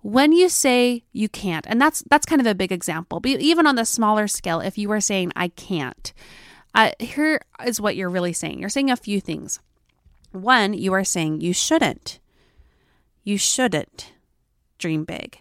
When 0.02 0.34
you 0.34 0.50
say 0.50 1.04
you 1.14 1.30
can't, 1.30 1.66
and 1.70 1.80
that's 1.80 2.04
that's 2.10 2.26
kind 2.26 2.42
of 2.42 2.48
a 2.48 2.56
big 2.56 2.74
example, 2.74 3.22
but 3.22 3.32
even 3.32 3.66
on 3.66 3.76
the 3.76 3.86
smaller 3.86 4.28
scale, 4.28 4.60
if 4.60 4.78
you 4.78 4.90
were 4.90 5.00
saying 5.00 5.32
I 5.38 5.48
can't, 5.48 6.12
uh, 6.74 6.92
here 7.00 7.42
is 7.66 7.80
what 7.80 7.96
you're 7.96 8.10
really 8.10 8.34
saying. 8.34 8.60
You're 8.60 8.70
saying 8.70 8.90
a 8.90 8.96
few 8.96 9.22
things. 9.22 9.60
One, 10.32 10.74
you 10.74 10.94
are 10.94 11.04
saying 11.04 11.42
you 11.42 11.54
shouldn't. 11.54 12.20
You 13.24 13.38
shouldn't 13.38 14.14
dream 14.78 15.06
big. 15.06 15.40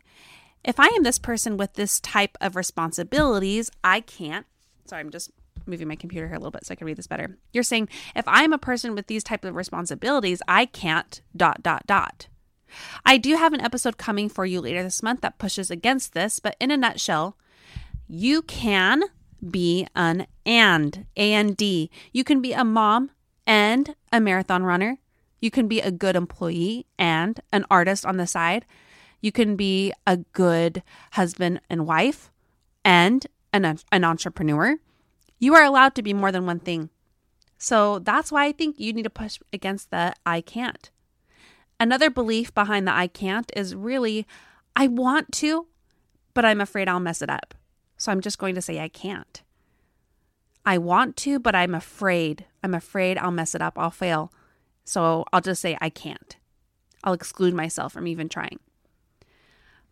If 0.65 0.79
I 0.79 0.87
am 0.89 1.03
this 1.03 1.19
person 1.19 1.57
with 1.57 1.75
this 1.75 2.01
type 2.01 2.37
of 2.41 2.55
responsibilities, 2.55 3.71
I 3.83 4.01
can't. 4.01 4.47
Sorry, 4.87 5.01
I'm 5.01 5.11
just 5.11 5.31
moving 5.67 5.89
my 5.89 5.97
computer 5.97 6.27
here 6.27 6.37
a 6.37 6.39
little 6.39 6.51
bit 6.51 6.67
so 6.67 6.73
I 6.73 6.77
can 6.77 6.87
read 6.87 6.97
this 6.97 7.07
better. 7.07 7.37
You're 7.53 7.63
saying 7.63 7.89
if 8.15 8.25
I'm 8.27 8.53
a 8.53 8.59
person 8.59 8.95
with 8.95 9.07
these 9.07 9.25
type 9.25 9.45
of 9.45 9.57
responsibilities, 9.57 10.43
I 10.47 10.67
can't 10.67 11.21
dot 11.37 11.63
dot 11.63 11.87
dot. 11.87 12.29
I 13.05 13.19
do 13.19 13.37
have 13.37 13.53
an 13.53 13.61
episode 13.61 13.99
coming 13.99 14.29
for 14.29 14.47
you 14.47 14.61
later 14.61 14.83
this 14.83 15.03
month 15.03 15.21
that 15.23 15.39
pushes 15.39 15.71
against 15.71 16.15
this, 16.15 16.41
but 16.41 16.57
in 16.61 16.71
a 16.71 16.77
nutshell, 16.77 17.37
you 18.09 18.43
can 18.43 19.03
be 19.51 19.87
an 19.95 20.27
and, 20.47 21.07
A 21.17 21.33
and 21.33 21.57
D. 21.57 21.91
You 22.13 22.25
can 22.25 22.41
be 22.41 22.53
a 22.53 22.65
mom 22.65 23.11
and 23.47 23.95
a 24.13 24.21
marathon 24.21 24.65
runner. 24.65 24.99
You 25.41 25.51
can 25.51 25.69
be 25.69 25.81
a 25.81 25.91
good 25.91 26.17
employee 26.17 26.87
and 26.99 27.41
an 27.53 27.65
artist 27.71 28.07
on 28.07 28.17
the 28.17 28.27
side. 28.27 28.65
You 29.21 29.33
can 29.33 29.57
be 29.57 29.93
a 30.07 30.19
good 30.19 30.83
husband 31.13 31.61
and 31.69 31.87
wife 31.87 32.31
and 32.85 33.27
an, 33.53 33.79
an 33.91 34.05
entrepreneur. 34.05 34.77
You 35.39 35.55
are 35.55 35.65
allowed 35.65 35.95
to 35.97 36.03
be 36.03 36.13
more 36.13 36.33
than 36.33 36.47
one 36.47 36.61
thing. 36.61 36.91
So 37.59 37.99
that's 38.01 38.33
why 38.33 38.47
I 38.47 38.53
think 38.53 38.79
you 38.79 38.93
need 38.93 39.05
to 39.05 39.11
push 39.11 39.39
against 39.53 39.91
the 39.91 40.15
I 40.27 40.41
can't. 40.41 40.91
Another 41.79 42.11
belief 42.11 42.55
behind 42.55 42.87
the 42.87 42.93
I 42.93 43.07
can't 43.09 43.51
is 43.57 43.75
really 43.75 44.27
I 44.75 44.87
want 44.87 45.33
to, 45.33 45.67
but 46.35 46.45
I'm 46.45 46.61
afraid 46.61 46.89
I'll 46.89 47.01
mess 47.01 47.23
it 47.23 47.31
up. 47.31 47.55
So 48.03 48.11
I'm 48.11 48.21
just 48.21 48.39
going 48.39 48.57
to 48.57 48.61
say 48.61 48.81
I 48.81 48.89
can't. 48.89 49.43
I 50.67 50.77
want 50.77 51.17
to, 51.19 51.39
but 51.39 51.55
I'm 51.55 51.73
afraid. 51.73 52.47
I'm 52.61 52.75
afraid 52.75 53.17
I'll 53.17 53.31
mess 53.31 53.55
it 53.55 53.63
up. 53.63 53.79
I'll 53.79 53.93
fail. 53.93 54.33
So 54.85 55.25
I'll 55.33 55.41
just 55.41 55.63
say 55.63 55.79
I 55.81 55.89
can't. 55.89 56.37
I'll 57.05 57.13
exclude 57.13 57.55
myself 57.55 57.93
from 57.93 58.09
even 58.09 58.29
trying. 58.29 58.59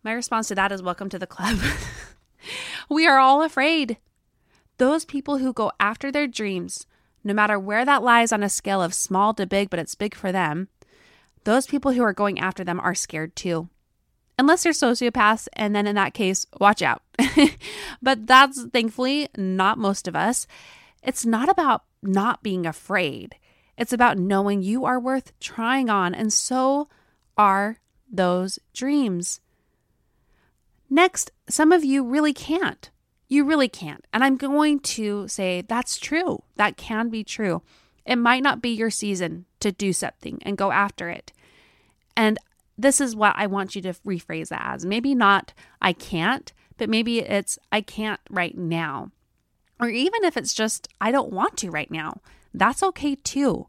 My 0.03 0.11
response 0.11 0.49
to 0.49 0.55
that 0.55 0.73
is 0.73 0.83
welcome 0.83 1.07
to 1.07 1.17
the 1.17 1.25
club. 1.25 1.57
we 2.89 3.07
are 3.07 3.17
all 3.17 3.43
afraid. 3.43 3.95
Those 4.77 5.05
people 5.05 5.37
who 5.37 5.53
go 5.53 5.71
after 5.79 6.11
their 6.11 6.27
dreams, 6.27 6.85
no 7.23 7.33
matter 7.33 7.57
where 7.57 7.85
that 7.85 8.03
lies 8.03 8.33
on 8.33 8.43
a 8.43 8.49
scale 8.49 8.81
of 8.81 8.93
small 8.93 9.33
to 9.35 9.47
big, 9.47 9.69
but 9.69 9.79
it's 9.79 9.95
big 9.95 10.15
for 10.15 10.33
them, 10.33 10.67
those 11.45 11.65
people 11.65 11.93
who 11.93 12.03
are 12.03 12.11
going 12.11 12.41
after 12.41 12.65
them 12.65 12.81
are 12.81 12.93
scared 12.93 13.37
too 13.37 13.69
unless 14.41 14.63
they're 14.63 14.73
sociopaths. 14.73 15.47
And 15.53 15.75
then 15.75 15.87
in 15.87 15.95
that 15.95 16.13
case, 16.13 16.45
watch 16.59 16.81
out. 16.81 17.03
but 18.01 18.27
that's 18.27 18.63
thankfully 18.65 19.27
not 19.37 19.77
most 19.77 20.07
of 20.07 20.15
us. 20.15 20.47
It's 21.03 21.25
not 21.25 21.49
about 21.49 21.83
not 22.03 22.43
being 22.43 22.65
afraid, 22.65 23.35
it's 23.77 23.93
about 23.93 24.17
knowing 24.17 24.61
you 24.61 24.85
are 24.85 24.99
worth 24.99 25.37
trying 25.39 25.89
on. 25.89 26.13
And 26.13 26.31
so 26.31 26.87
are 27.37 27.77
those 28.11 28.59
dreams. 28.73 29.39
Next, 30.89 31.31
some 31.47 31.71
of 31.71 31.83
you 31.83 32.03
really 32.03 32.33
can't. 32.33 32.89
You 33.29 33.45
really 33.45 33.69
can't. 33.69 34.05
And 34.11 34.23
I'm 34.23 34.35
going 34.35 34.81
to 34.81 35.27
say 35.27 35.61
that's 35.61 35.97
true. 35.97 36.43
That 36.57 36.75
can 36.75 37.09
be 37.09 37.23
true. 37.23 37.61
It 38.05 38.17
might 38.17 38.43
not 38.43 38.61
be 38.61 38.69
your 38.69 38.89
season 38.89 39.45
to 39.61 39.71
do 39.71 39.93
something 39.93 40.39
and 40.43 40.57
go 40.57 40.71
after 40.71 41.09
it. 41.09 41.31
And 42.17 42.37
this 42.77 42.99
is 42.99 43.15
what 43.15 43.33
I 43.37 43.47
want 43.47 43.75
you 43.75 43.81
to 43.83 43.93
rephrase 44.05 44.49
that 44.49 44.61
as. 44.65 44.85
Maybe 44.85 45.15
not, 45.15 45.53
I 45.81 45.93
can't, 45.93 46.51
but 46.81 46.89
maybe 46.89 47.19
it's, 47.19 47.59
I 47.71 47.81
can't 47.81 48.19
right 48.27 48.57
now. 48.57 49.11
Or 49.79 49.87
even 49.87 50.23
if 50.23 50.35
it's 50.35 50.51
just, 50.51 50.87
I 50.99 51.11
don't 51.11 51.31
want 51.31 51.55
to 51.57 51.69
right 51.69 51.91
now, 51.91 52.21
that's 52.55 52.81
okay 52.81 53.13
too. 53.13 53.67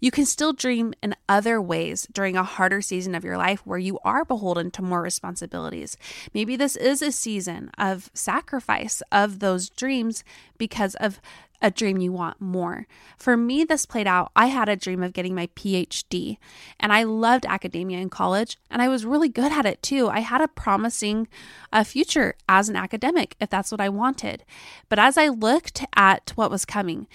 You 0.00 0.10
can 0.10 0.26
still 0.26 0.52
dream 0.52 0.92
in 1.00 1.14
other 1.28 1.62
ways 1.62 2.08
during 2.10 2.36
a 2.36 2.42
harder 2.42 2.82
season 2.82 3.14
of 3.14 3.22
your 3.22 3.36
life 3.36 3.64
where 3.64 3.78
you 3.78 4.00
are 4.04 4.24
beholden 4.24 4.72
to 4.72 4.82
more 4.82 5.00
responsibilities. 5.00 5.96
Maybe 6.34 6.56
this 6.56 6.74
is 6.74 7.00
a 7.00 7.12
season 7.12 7.70
of 7.78 8.10
sacrifice 8.12 9.04
of 9.12 9.38
those 9.38 9.70
dreams 9.70 10.24
because 10.56 10.96
of 10.96 11.20
a 11.60 11.70
dream 11.70 11.98
you 11.98 12.12
want 12.12 12.40
more. 12.40 12.86
For 13.16 13.36
me, 13.36 13.64
this 13.64 13.86
played 13.86 14.06
out. 14.06 14.30
I 14.36 14.46
had 14.46 14.68
a 14.68 14.76
dream 14.76 15.02
of 15.02 15.12
getting 15.12 15.34
my 15.34 15.48
PhD, 15.48 16.38
and 16.78 16.92
I 16.92 17.02
loved 17.02 17.46
academia 17.46 17.98
in 17.98 18.10
college, 18.10 18.58
and 18.70 18.80
I 18.80 18.88
was 18.88 19.04
really 19.04 19.28
good 19.28 19.52
at 19.52 19.66
it 19.66 19.82
too. 19.82 20.08
I 20.08 20.20
had 20.20 20.40
a 20.40 20.48
promising 20.48 21.28
uh, 21.72 21.84
future 21.84 22.34
as 22.48 22.68
an 22.68 22.76
academic 22.76 23.36
if 23.40 23.50
that's 23.50 23.72
what 23.72 23.80
I 23.80 23.88
wanted. 23.88 24.44
But 24.88 24.98
as 24.98 25.18
I 25.18 25.28
looked 25.28 25.84
at 25.96 26.32
what 26.36 26.50
was 26.50 26.64
coming, 26.64 27.08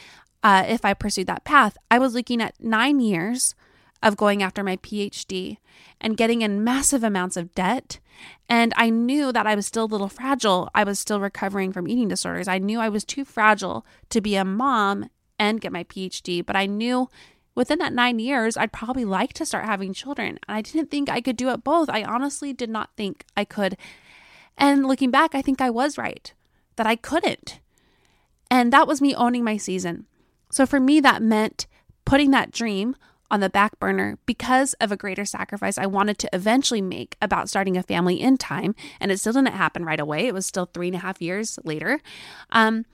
uh, 0.44 0.66
if 0.68 0.84
I 0.84 0.94
pursued 0.94 1.28
that 1.28 1.46
path, 1.46 1.78
I 1.90 2.00
was 2.00 2.14
looking 2.14 2.42
at 2.42 2.60
nine 2.60 3.00
years 3.00 3.56
of 4.04 4.18
going 4.18 4.44
after 4.44 4.64
my 4.64 4.78
PhD 4.78 5.58
and 6.00 6.18
getting 6.18 6.42
in 6.42 6.64
massive 6.64 7.04
amounts 7.04 7.38
of 7.38 7.56
debt. 7.56 8.00
And 8.48 8.74
I 8.76 8.90
knew 8.90 9.32
that 9.32 9.48
I 9.48 9.56
was 9.56 9.66
still 9.66 9.86
a 9.86 9.94
little 9.94 10.10
fragile. 10.10 10.70
I 10.76 10.84
was 10.84 11.00
still 11.00 11.20
recovering 11.20 11.72
from 11.72 11.88
eating 11.88 12.10
disorders. 12.10 12.48
I 12.48 12.60
knew 12.60 12.80
I 12.80 12.90
was 12.90 13.04
too 13.04 13.26
fragile 13.26 13.86
to 14.10 14.22
be 14.22 14.36
a 14.36 14.46
mom 14.46 15.10
and 15.40 15.62
get 15.62 15.72
my 15.72 15.86
PhD, 15.86 16.46
but 16.46 16.56
I 16.56 16.68
knew 16.68 17.10
within 17.56 17.80
that 17.80 17.94
nine 17.94 18.20
years, 18.20 18.58
I'd 18.58 18.72
probably 18.72 19.06
like 19.06 19.34
to 19.34 19.46
start 19.46 19.66
having 19.66 19.94
children. 19.94 20.40
And 20.48 20.58
I 20.58 20.62
didn't 20.62 20.92
think 20.92 21.10
I 21.10 21.22
could 21.22 21.38
do 21.38 21.50
it 21.50 21.64
both. 21.64 21.90
I 21.90 22.04
honestly 22.04 22.54
did 22.54 22.70
not 22.70 22.92
think 22.98 23.26
I 23.36 23.46
could. 23.46 23.78
And 24.58 24.86
looking 24.86 25.12
back, 25.12 25.34
I 25.34 25.42
think 25.42 25.62
I 25.62 25.70
was 25.70 25.98
right 25.98 26.32
that 26.76 26.88
I 26.88 26.96
couldn't. 26.96 27.60
And 28.52 28.72
that 28.74 28.88
was 28.88 29.02
me 29.02 29.16
owning 29.16 29.44
my 29.44 29.58
season. 29.58 30.06
So 30.52 30.66
for 30.66 30.80
me, 30.80 31.00
that 31.00 31.22
meant 31.22 31.68
putting 32.06 32.32
that 32.32 32.52
dream 32.52 32.96
on 33.34 33.40
the 33.40 33.50
back 33.50 33.80
burner 33.80 34.20
because 34.28 34.74
of 34.76 34.92
a 34.92 34.96
greater 34.96 35.26
sacrifice 35.26 35.80
I 35.80 35.88
wanted 35.88 36.20
to 36.20 36.30
eventually 36.32 36.84
make 36.84 37.18
about 37.20 37.50
starting 37.50 37.76
a 37.76 37.82
family 37.82 38.22
in 38.22 38.38
time. 38.38 38.76
And 39.00 39.12
it 39.12 39.18
still 39.18 39.34
didn't 39.34 39.54
happen 39.54 39.84
right 39.84 40.00
away. 40.00 40.28
It 40.28 40.36
was 40.36 40.46
still 40.46 40.68
three 40.68 40.90
and 40.90 40.96
a 40.96 41.00
half 41.00 41.20
years 41.20 41.58
later. 41.64 42.00
Um, 42.52 42.86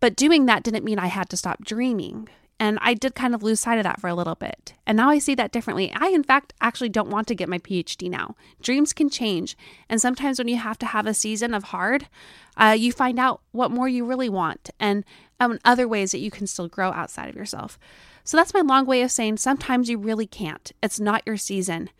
but 0.00 0.16
doing 0.16 0.46
that 0.46 0.64
didn't 0.64 0.84
mean 0.84 0.98
I 0.98 1.06
had 1.06 1.30
to 1.30 1.36
stop 1.36 1.64
dreaming. 1.64 2.28
And 2.58 2.80
I 2.82 2.94
did 2.94 3.14
kind 3.14 3.32
of 3.32 3.44
lose 3.44 3.60
sight 3.60 3.78
of 3.78 3.84
that 3.84 4.00
for 4.00 4.08
a 4.08 4.14
little 4.14 4.34
bit. 4.34 4.74
And 4.88 4.96
now 4.96 5.08
I 5.08 5.20
see 5.20 5.36
that 5.36 5.52
differently. 5.52 5.92
I, 5.94 6.08
in 6.08 6.24
fact, 6.24 6.52
actually 6.60 6.88
don't 6.88 7.08
want 7.08 7.28
to 7.28 7.36
get 7.36 7.48
my 7.48 7.58
PhD 7.58 8.10
now. 8.10 8.34
Dreams 8.60 8.92
can 8.92 9.08
change. 9.08 9.56
And 9.88 10.00
sometimes 10.00 10.38
when 10.38 10.48
you 10.48 10.56
have 10.56 10.78
to 10.80 10.86
have 10.86 11.06
a 11.06 11.14
season 11.14 11.54
of 11.54 11.64
hard, 11.64 12.08
uh, 12.56 12.74
you 12.76 12.90
find 12.90 13.20
out 13.20 13.40
what 13.52 13.70
more 13.70 13.88
you 13.88 14.04
really 14.04 14.28
want 14.28 14.70
and 14.80 15.04
um, 15.38 15.60
other 15.64 15.86
ways 15.86 16.10
that 16.10 16.18
you 16.18 16.30
can 16.32 16.48
still 16.48 16.66
grow 16.66 16.90
outside 16.90 17.28
of 17.28 17.36
yourself. 17.36 17.78
So 18.24 18.36
that's 18.36 18.54
my 18.54 18.60
long 18.60 18.86
way 18.86 19.02
of 19.02 19.10
saying 19.10 19.38
sometimes 19.38 19.88
you 19.88 19.98
really 19.98 20.26
can't. 20.26 20.72
It's 20.82 21.00
not 21.00 21.22
your 21.26 21.36
season. 21.36 21.90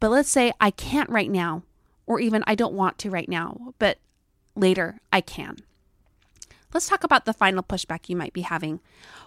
But 0.00 0.10
let's 0.10 0.28
say 0.28 0.52
I 0.60 0.70
can't 0.70 1.10
right 1.10 1.30
now, 1.30 1.62
or 2.06 2.20
even 2.20 2.44
I 2.46 2.54
don't 2.54 2.74
want 2.74 2.98
to 2.98 3.10
right 3.10 3.28
now, 3.28 3.74
but 3.78 3.98
later 4.54 5.00
I 5.12 5.20
can. 5.20 5.58
Let's 6.72 6.88
talk 6.88 7.04
about 7.04 7.26
the 7.26 7.34
final 7.34 7.62
pushback 7.62 8.08
you 8.08 8.16
might 8.16 8.32
be 8.32 8.42
having. 8.42 8.80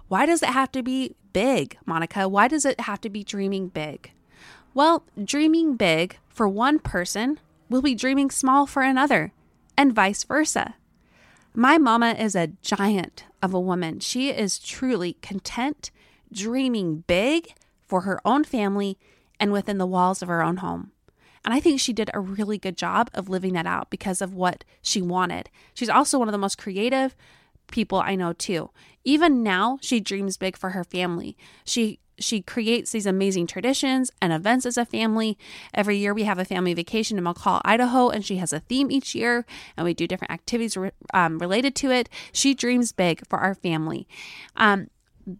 Why 0.07 0.25
does 0.25 0.41
it 0.41 0.49
have 0.49 0.71
to 0.71 0.81
be 0.81 1.15
big, 1.31 1.77
Monica? 1.85 2.27
Why 2.27 2.47
does 2.47 2.65
it 2.65 2.81
have 2.81 3.01
to 3.01 3.09
be 3.09 3.23
dreaming 3.23 3.67
big? 3.67 4.11
Well, 4.73 5.03
dreaming 5.23 5.75
big 5.75 6.17
for 6.27 6.47
one 6.47 6.79
person 6.79 7.39
will 7.69 7.81
be 7.81 7.95
dreaming 7.95 8.29
small 8.29 8.65
for 8.65 8.81
another, 8.81 9.31
and 9.77 9.93
vice 9.93 10.23
versa. 10.23 10.75
My 11.53 11.77
mama 11.77 12.15
is 12.19 12.35
a 12.35 12.51
giant 12.61 13.23
of 13.41 13.53
a 13.53 13.59
woman. 13.59 13.99
She 13.99 14.29
is 14.29 14.59
truly 14.59 15.13
content, 15.21 15.91
dreaming 16.31 17.03
big 17.07 17.53
for 17.87 18.01
her 18.01 18.19
own 18.25 18.43
family 18.43 18.97
and 19.39 19.51
within 19.51 19.77
the 19.77 19.85
walls 19.85 20.21
of 20.21 20.27
her 20.27 20.43
own 20.43 20.57
home. 20.57 20.91
And 21.43 21.53
I 21.53 21.59
think 21.59 21.79
she 21.79 21.93
did 21.93 22.09
a 22.13 22.19
really 22.19 22.57
good 22.57 22.75
job 22.75 23.09
of 23.13 23.29
living 23.29 23.53
that 23.53 23.67
out 23.67 23.91
because 23.91 24.21
of 24.21 24.33
what 24.33 24.63
she 24.81 25.01
wanted. 25.01 25.49
She's 25.75 25.89
also 25.89 26.17
one 26.17 26.27
of 26.27 26.31
the 26.31 26.39
most 26.39 26.57
creative 26.57 27.15
people 27.71 27.99
I 27.99 28.15
know 28.15 28.33
too. 28.33 28.71
Even 29.03 29.43
now, 29.43 29.77
she 29.81 29.99
dreams 29.99 30.37
big 30.37 30.57
for 30.57 30.71
her 30.71 30.83
family. 30.83 31.37
She 31.63 31.99
she 32.17 32.41
creates 32.41 32.91
these 32.91 33.05
amazing 33.05 33.45
traditions 33.45 34.09
and 34.21 34.31
events 34.31 34.65
as 34.65 34.77
a 34.77 34.85
family. 34.85 35.37
Every 35.73 35.97
year 35.97 36.13
we 36.13 36.23
have 36.23 36.39
a 36.39 36.45
family 36.45 36.73
vacation 36.73 37.17
in 37.17 37.23
McCall, 37.25 37.61
Idaho, 37.65 38.09
and 38.09 38.25
she 38.25 38.37
has 38.37 38.53
a 38.53 38.61
theme 38.61 38.89
each 38.89 39.13
year, 39.13 39.45
and 39.75 39.83
we 39.83 39.93
do 39.93 40.07
different 40.07 40.31
activities 40.31 40.77
um, 41.13 41.39
related 41.39 41.75
to 41.75 41.91
it. 41.91 42.07
She 42.31 42.53
dreams 42.53 42.93
big 42.93 43.27
for 43.27 43.39
our 43.39 43.53
family. 43.53 44.07
Um, 44.55 44.87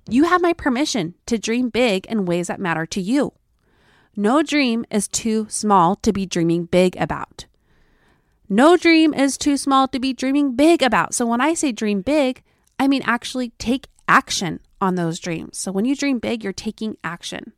you 0.10 0.24
have 0.26 0.42
my 0.42 0.54
permission 0.54 1.14
to 1.26 1.38
dream 1.38 1.70
big 1.70 2.06
in 2.08 2.26
ways 2.26 2.48
that 2.48 2.60
matter 2.60 2.86
to 2.88 3.02
you. 3.02 3.34
No 4.16 4.42
dream 4.42 4.86
is 4.90 5.08
too 5.08 5.48
small 5.50 5.96
to 5.98 6.14
be 6.14 6.26
dreaming 6.26 6.66
big 6.66 6.96
about. 6.98 7.46
No 8.48 8.78
dream 8.78 9.14
is 9.14 9.38
too 9.38 9.58
small 9.58 9.88
to 9.90 10.00
be 10.00 10.14
dreaming 10.14 10.56
big 10.56 10.82
about. 10.82 11.14
So 11.14 11.26
when 11.26 11.42
I 11.42 11.54
say 11.54 11.72
dream 11.72 12.02
big, 12.02 12.44
I 12.80 12.88
mean 12.88 13.02
actually 13.04 13.50
take 13.58 13.88
action 14.08 14.60
on 14.80 14.96
those 14.96 15.20
dreams. 15.20 15.58
So 15.58 15.72
when 15.72 15.86
you 15.86 15.96
dream 15.96 16.20
big, 16.20 16.44
you're 16.44 16.54
taking 16.54 16.98
action. 17.04 17.54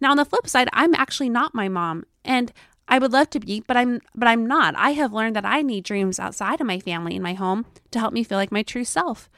Now 0.00 0.10
on 0.10 0.16
the 0.16 0.24
flip 0.24 0.48
side, 0.48 0.68
I'm 0.72 0.94
actually 0.94 1.28
not 1.30 1.54
my 1.54 1.68
mom 1.68 2.04
and 2.24 2.52
I 2.94 2.98
would 2.98 3.12
love 3.12 3.28
to 3.30 3.40
be, 3.40 3.58
but 3.66 3.76
I'm 3.76 4.00
but 4.14 4.28
I'm 4.28 4.46
not. 4.46 4.76
I 4.76 4.90
have 4.90 5.12
learned 5.12 5.34
that 5.34 5.44
I 5.44 5.62
need 5.62 5.82
dreams 5.82 6.20
outside 6.20 6.60
of 6.60 6.66
my 6.68 6.78
family 6.78 7.16
and 7.16 7.24
my 7.24 7.34
home 7.34 7.66
to 7.90 7.98
help 7.98 8.12
me 8.12 8.22
feel 8.22 8.38
like 8.38 8.52
my 8.52 8.62
true 8.62 8.84
self. 8.84 9.28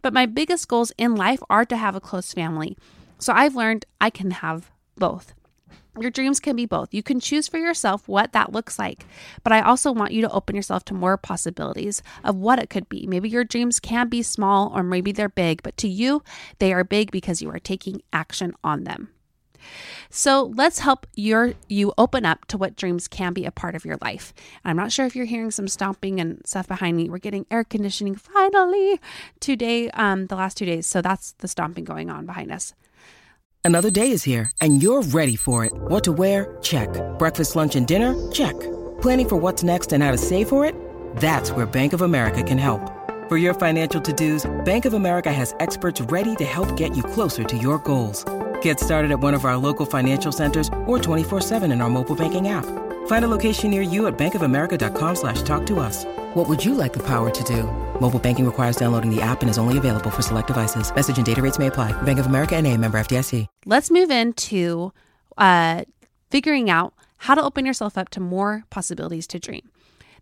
But 0.00 0.12
my 0.12 0.26
biggest 0.26 0.68
goals 0.68 0.92
in 0.96 1.16
life 1.16 1.40
are 1.50 1.64
to 1.64 1.76
have 1.76 1.96
a 1.96 2.00
close 2.00 2.32
family. 2.32 2.78
So 3.18 3.32
I've 3.32 3.56
learned 3.56 3.84
I 4.00 4.10
can 4.10 4.30
have 4.30 4.70
both. 4.94 5.34
Your 5.98 6.12
dreams 6.12 6.38
can 6.38 6.54
be 6.54 6.66
both. 6.66 6.94
You 6.94 7.02
can 7.02 7.18
choose 7.18 7.48
for 7.48 7.58
yourself 7.58 8.06
what 8.06 8.32
that 8.32 8.52
looks 8.52 8.78
like. 8.78 9.04
But 9.42 9.52
I 9.52 9.60
also 9.60 9.90
want 9.90 10.12
you 10.12 10.22
to 10.22 10.30
open 10.30 10.54
yourself 10.54 10.84
to 10.84 10.94
more 10.94 11.16
possibilities 11.16 12.04
of 12.22 12.36
what 12.36 12.60
it 12.60 12.70
could 12.70 12.88
be. 12.88 13.08
Maybe 13.08 13.28
your 13.28 13.42
dreams 13.42 13.80
can 13.80 14.08
be 14.08 14.22
small 14.22 14.70
or 14.72 14.84
maybe 14.84 15.10
they're 15.10 15.28
big, 15.28 15.64
but 15.64 15.76
to 15.78 15.88
you, 15.88 16.22
they 16.60 16.72
are 16.72 16.84
big 16.84 17.10
because 17.10 17.42
you 17.42 17.50
are 17.50 17.58
taking 17.58 18.02
action 18.12 18.54
on 18.62 18.84
them. 18.84 19.08
So 20.10 20.52
let's 20.54 20.80
help 20.80 21.06
your 21.14 21.54
you 21.68 21.92
open 21.98 22.24
up 22.24 22.46
to 22.46 22.58
what 22.58 22.76
dreams 22.76 23.08
can 23.08 23.32
be 23.32 23.44
a 23.44 23.50
part 23.50 23.74
of 23.74 23.84
your 23.84 23.98
life. 24.00 24.32
I'm 24.64 24.76
not 24.76 24.92
sure 24.92 25.06
if 25.06 25.14
you're 25.14 25.26
hearing 25.26 25.50
some 25.50 25.68
stomping 25.68 26.20
and 26.20 26.40
stuff 26.44 26.68
behind 26.68 26.96
me. 26.96 27.08
We're 27.08 27.18
getting 27.18 27.46
air 27.50 27.64
conditioning 27.64 28.14
finally 28.16 29.00
today, 29.40 29.90
um, 29.90 30.26
the 30.26 30.36
last 30.36 30.56
two 30.56 30.66
days. 30.66 30.86
So 30.86 31.02
that's 31.02 31.32
the 31.32 31.48
stomping 31.48 31.84
going 31.84 32.10
on 32.10 32.26
behind 32.26 32.52
us. 32.52 32.74
Another 33.62 33.90
day 33.90 34.10
is 34.10 34.22
here, 34.22 34.50
and 34.62 34.82
you're 34.82 35.02
ready 35.02 35.36
for 35.36 35.66
it. 35.66 35.72
What 35.74 36.02
to 36.04 36.12
wear? 36.12 36.56
Check. 36.62 36.88
Breakfast, 37.18 37.56
lunch, 37.56 37.76
and 37.76 37.86
dinner? 37.86 38.14
Check. 38.32 38.58
Planning 39.02 39.28
for 39.28 39.36
what's 39.36 39.62
next 39.62 39.92
and 39.92 40.02
how 40.02 40.10
to 40.12 40.18
save 40.18 40.48
for 40.48 40.64
it? 40.64 40.74
That's 41.16 41.52
where 41.52 41.66
Bank 41.66 41.92
of 41.92 42.00
America 42.00 42.42
can 42.42 42.56
help. 42.56 42.80
For 43.28 43.36
your 43.36 43.54
financial 43.54 44.00
to-dos, 44.00 44.50
Bank 44.64 44.86
of 44.86 44.94
America 44.94 45.32
has 45.32 45.54
experts 45.60 46.00
ready 46.00 46.34
to 46.36 46.44
help 46.44 46.74
get 46.76 46.96
you 46.96 47.02
closer 47.02 47.44
to 47.44 47.56
your 47.56 47.78
goals. 47.78 48.24
Get 48.62 48.80
started 48.80 49.10
at 49.10 49.20
one 49.20 49.34
of 49.34 49.44
our 49.44 49.56
local 49.56 49.84
financial 49.86 50.32
centers 50.32 50.68
or 50.86 50.98
24-7 50.98 51.70
in 51.70 51.80
our 51.80 51.90
mobile 51.90 52.16
banking 52.16 52.48
app. 52.48 52.66
Find 53.06 53.24
a 53.24 53.28
location 53.28 53.70
near 53.70 53.82
you 53.82 54.06
at 54.06 54.18
bankofamerica.com 54.18 55.16
slash 55.16 55.42
talk 55.42 55.66
to 55.66 55.78
us. 55.78 56.04
What 56.34 56.48
would 56.48 56.64
you 56.64 56.74
like 56.74 56.92
the 56.92 57.04
power 57.06 57.30
to 57.30 57.44
do? 57.44 57.64
Mobile 58.00 58.18
banking 58.18 58.46
requires 58.46 58.76
downloading 58.76 59.14
the 59.14 59.20
app 59.22 59.42
and 59.42 59.50
is 59.50 59.58
only 59.58 59.78
available 59.78 60.10
for 60.10 60.22
select 60.22 60.46
devices. 60.46 60.94
Message 60.94 61.16
and 61.18 61.26
data 61.26 61.42
rates 61.42 61.58
may 61.58 61.66
apply. 61.66 61.92
Bank 62.02 62.18
of 62.18 62.26
America 62.26 62.56
and 62.56 62.66
a 62.66 62.76
member 62.76 62.98
FDIC. 62.98 63.46
Let's 63.66 63.90
move 63.90 64.10
into 64.10 64.92
uh, 65.36 65.84
figuring 66.30 66.70
out 66.70 66.94
how 67.18 67.34
to 67.34 67.42
open 67.42 67.66
yourself 67.66 67.98
up 67.98 68.08
to 68.10 68.20
more 68.20 68.64
possibilities 68.70 69.26
to 69.28 69.38
dream. 69.38 69.69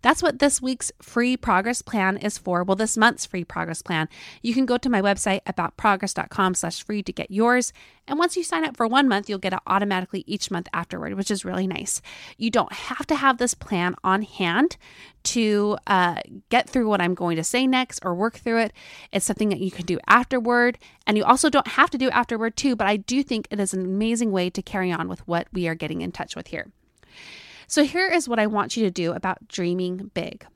That's 0.03 0.23
what 0.23 0.39
this 0.39 0.63
week's 0.63 0.93
free 1.03 1.37
progress 1.37 1.83
plan 1.83 2.17
is 2.17 2.39
for. 2.39 2.63
Well, 2.63 2.77
this 2.77 2.97
month's 2.97 3.27
free 3.27 3.45
progress 3.45 3.83
plan. 3.83 4.09
You 4.43 4.55
can 4.55 4.67
go 4.67 4.79
to 4.79 4.89
my 4.89 5.03
website 5.03 5.43
aboutprogress.com 5.45 6.55
slash 6.55 6.83
free 6.83 7.03
to 7.03 7.13
get 7.13 7.31
yours. 7.31 7.73
And 8.07 8.19
once 8.19 8.37
you 8.37 8.43
sign 8.43 8.65
up 8.65 8.77
for 8.77 8.87
one 8.87 9.09
month, 9.09 9.29
you'll 9.29 9.39
get 9.39 9.53
it 9.53 9.59
automatically 9.67 10.25
each 10.27 10.51
month 10.51 10.69
afterward, 10.73 11.15
which 11.15 11.31
is 11.31 11.45
really 11.45 11.67
nice. 11.67 12.01
You 12.39 12.51
don't 12.51 12.73
have 12.73 13.07
to 13.09 13.17
have 13.17 13.39
this 13.39 13.55
plan 13.55 13.95
on 14.03 14.23
hand 14.23 14.77
to 15.25 15.77
uh, 15.87 16.21
get 16.49 16.71
through 16.71 16.89
what 16.89 17.03
I'm 17.03 17.15
going 17.15 17.37
to 17.37 17.45
say 17.45 17.67
next 17.67 18.01
or 18.03 18.15
work 18.15 18.39
through 18.39 18.61
it. 18.61 18.73
It's 19.13 19.27
something 19.27 19.51
that 19.51 19.61
you 19.61 19.71
can 19.71 19.85
do 19.85 19.99
afterward. 20.07 20.79
And 21.07 21.19
you 21.19 21.25
also 21.25 21.51
don't 21.51 21.69
have 21.69 21.91
to 21.91 21.99
do 21.99 22.09
afterward 22.11 22.57
too, 22.57 22.77
but 22.77 22.87
I 22.87 22.97
do 22.97 23.23
think 23.23 23.47
it 23.51 23.61
is 23.61 23.75
an 23.75 23.85
amazing 23.85 24.33
way 24.33 24.49
to 24.51 24.63
carry 24.63 24.91
on 24.91 25.09
with 25.09 25.27
what 25.29 25.49
we 25.53 25.69
are 25.69 25.75
getting 25.75 26.01
in 26.01 26.13
touch 26.13 26.35
with 26.35 26.49
here. 26.49 26.71
So, 27.71 27.85
here 27.85 28.09
is 28.09 28.27
what 28.27 28.39
I 28.39 28.47
want 28.47 28.79
you 28.79 28.85
to 28.85 28.91
do 28.91 29.13
about 29.13 29.47
dreaming 29.47 30.11
big. 30.15 30.47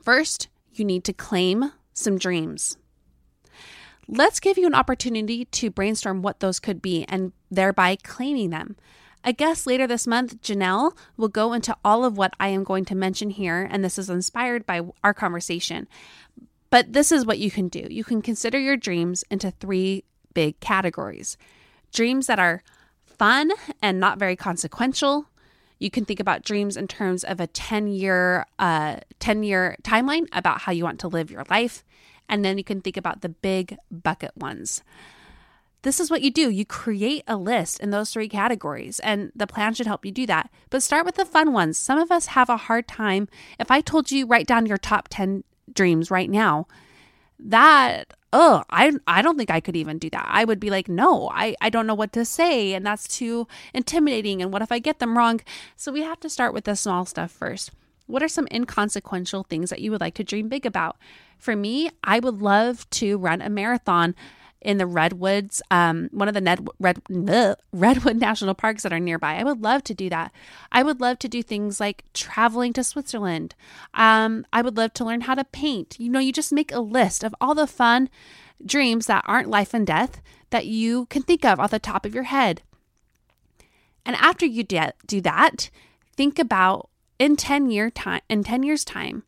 First, 0.00 0.46
you 0.72 0.84
need 0.84 1.02
to 1.04 1.12
claim 1.12 1.72
some 1.92 2.18
dreams. 2.18 2.76
Let's 4.06 4.38
give 4.38 4.56
you 4.56 4.68
an 4.68 4.74
opportunity 4.74 5.46
to 5.46 5.70
brainstorm 5.70 6.22
what 6.22 6.38
those 6.38 6.60
could 6.60 6.80
be 6.80 7.04
and 7.08 7.32
thereby 7.50 7.96
claiming 7.96 8.50
them. 8.50 8.76
I 9.24 9.32
guess 9.32 9.66
later 9.66 9.88
this 9.88 10.06
month, 10.06 10.40
Janelle, 10.40 10.96
will 11.16 11.26
go 11.26 11.52
into 11.52 11.76
all 11.84 12.04
of 12.04 12.16
what 12.16 12.32
I 12.38 12.46
am 12.48 12.62
going 12.62 12.84
to 12.84 12.94
mention 12.94 13.30
here, 13.30 13.68
and 13.68 13.84
this 13.84 13.98
is 13.98 14.08
inspired 14.08 14.64
by 14.64 14.82
our 15.02 15.12
conversation. 15.12 15.88
But 16.70 16.92
this 16.92 17.10
is 17.10 17.26
what 17.26 17.40
you 17.40 17.50
can 17.50 17.66
do 17.66 17.88
you 17.90 18.04
can 18.04 18.22
consider 18.22 18.58
your 18.60 18.76
dreams 18.76 19.24
into 19.32 19.50
three 19.50 20.04
big 20.32 20.60
categories 20.60 21.36
dreams 21.92 22.28
that 22.28 22.38
are 22.38 22.62
fun 23.04 23.50
and 23.82 23.98
not 23.98 24.20
very 24.20 24.36
consequential, 24.36 25.26
you 25.78 25.90
can 25.90 26.04
think 26.04 26.20
about 26.20 26.42
dreams 26.42 26.76
in 26.76 26.88
terms 26.88 27.24
of 27.24 27.40
a 27.40 27.46
10 27.46 27.88
year 27.88 28.46
uh, 28.58 28.96
10 29.18 29.42
year 29.42 29.76
timeline 29.82 30.26
about 30.32 30.62
how 30.62 30.72
you 30.72 30.84
want 30.84 31.00
to 31.00 31.08
live 31.08 31.30
your 31.30 31.44
life. 31.50 31.84
And 32.28 32.44
then 32.44 32.58
you 32.58 32.64
can 32.64 32.80
think 32.80 32.96
about 32.96 33.20
the 33.20 33.28
big 33.28 33.76
bucket 33.90 34.36
ones. 34.36 34.82
This 35.82 36.00
is 36.00 36.10
what 36.10 36.22
you 36.22 36.32
do. 36.32 36.50
You 36.50 36.64
create 36.64 37.22
a 37.28 37.36
list 37.36 37.78
in 37.78 37.90
those 37.90 38.10
three 38.10 38.28
categories 38.28 38.98
and 39.00 39.30
the 39.36 39.46
plan 39.46 39.74
should 39.74 39.86
help 39.86 40.04
you 40.04 40.10
do 40.10 40.26
that. 40.26 40.50
But 40.70 40.82
start 40.82 41.06
with 41.06 41.14
the 41.14 41.24
fun 41.24 41.52
ones. 41.52 41.78
Some 41.78 41.98
of 41.98 42.10
us 42.10 42.26
have 42.26 42.48
a 42.48 42.56
hard 42.56 42.88
time. 42.88 43.28
If 43.60 43.70
i 43.70 43.80
told 43.80 44.10
you 44.10 44.26
write 44.26 44.46
down 44.46 44.66
your 44.66 44.78
top 44.78 45.06
10 45.10 45.44
dreams 45.72 46.10
right 46.10 46.30
now 46.30 46.66
that 47.38 48.12
oh 48.32 48.62
i 48.70 48.92
i 49.06 49.22
don't 49.22 49.36
think 49.36 49.50
i 49.50 49.60
could 49.60 49.76
even 49.76 49.98
do 49.98 50.10
that. 50.10 50.26
I 50.28 50.44
would 50.44 50.60
be 50.60 50.70
like 50.70 50.88
no 50.88 51.30
i 51.32 51.54
i 51.60 51.70
don't 51.70 51.86
know 51.86 51.94
what 51.94 52.12
to 52.14 52.24
say 52.24 52.72
and 52.74 52.84
that's 52.84 53.06
too 53.06 53.46
intimidating 53.74 54.42
and 54.42 54.52
what 54.52 54.62
if 54.62 54.72
i 54.72 54.78
get 54.78 54.98
them 54.98 55.16
wrong? 55.16 55.40
So 55.76 55.92
we 55.92 56.02
have 56.02 56.20
to 56.20 56.30
start 56.30 56.54
with 56.54 56.64
the 56.64 56.76
small 56.76 57.04
stuff 57.04 57.30
first. 57.30 57.70
What 58.06 58.22
are 58.22 58.28
some 58.28 58.46
inconsequential 58.52 59.44
things 59.44 59.70
that 59.70 59.80
you 59.80 59.90
would 59.90 60.00
like 60.00 60.14
to 60.14 60.24
dream 60.24 60.48
big 60.48 60.64
about? 60.66 60.96
For 61.38 61.54
me 61.56 61.90
i 62.02 62.18
would 62.18 62.40
love 62.40 62.88
to 62.90 63.18
run 63.18 63.42
a 63.42 63.50
marathon 63.50 64.14
in 64.66 64.78
the 64.78 64.86
redwoods, 64.86 65.62
um, 65.70 66.08
one 66.10 66.26
of 66.26 66.34
the 66.34 66.40
Ned, 66.40 66.68
Red, 66.80 67.00
redwood 67.72 68.16
national 68.20 68.54
parks 68.54 68.82
that 68.82 68.92
are 68.92 68.98
nearby. 68.98 69.36
I 69.36 69.44
would 69.44 69.62
love 69.62 69.84
to 69.84 69.94
do 69.94 70.10
that. 70.10 70.32
I 70.72 70.82
would 70.82 71.00
love 71.00 71.20
to 71.20 71.28
do 71.28 71.40
things 71.40 71.78
like 71.78 72.02
traveling 72.12 72.72
to 72.72 72.82
Switzerland. 72.82 73.54
Um, 73.94 74.44
I 74.52 74.62
would 74.62 74.76
love 74.76 74.92
to 74.94 75.04
learn 75.04 75.20
how 75.22 75.36
to 75.36 75.44
paint. 75.44 75.94
You 76.00 76.10
know, 76.10 76.18
you 76.18 76.32
just 76.32 76.52
make 76.52 76.72
a 76.72 76.80
list 76.80 77.22
of 77.22 77.32
all 77.40 77.54
the 77.54 77.68
fun 77.68 78.10
dreams 78.64 79.06
that 79.06 79.24
aren't 79.24 79.48
life 79.48 79.72
and 79.72 79.86
death 79.86 80.20
that 80.50 80.66
you 80.66 81.06
can 81.06 81.22
think 81.22 81.44
of 81.44 81.60
off 81.60 81.70
the 81.70 81.78
top 81.78 82.04
of 82.04 82.14
your 82.14 82.24
head. 82.24 82.62
And 84.04 84.16
after 84.16 84.46
you 84.46 84.64
do 84.64 85.20
that, 85.20 85.70
think 86.16 86.40
about 86.40 86.90
in 87.20 87.36
10 87.36 87.70
year 87.70 87.88
time 87.88 88.22
in 88.28 88.42
10 88.42 88.64
years 88.64 88.84
time, 88.84 89.22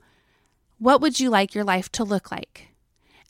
what 0.78 1.00
would 1.00 1.20
you 1.20 1.30
like 1.30 1.54
your 1.54 1.64
life 1.64 1.90
to 1.92 2.02
look 2.02 2.32
like? 2.32 2.68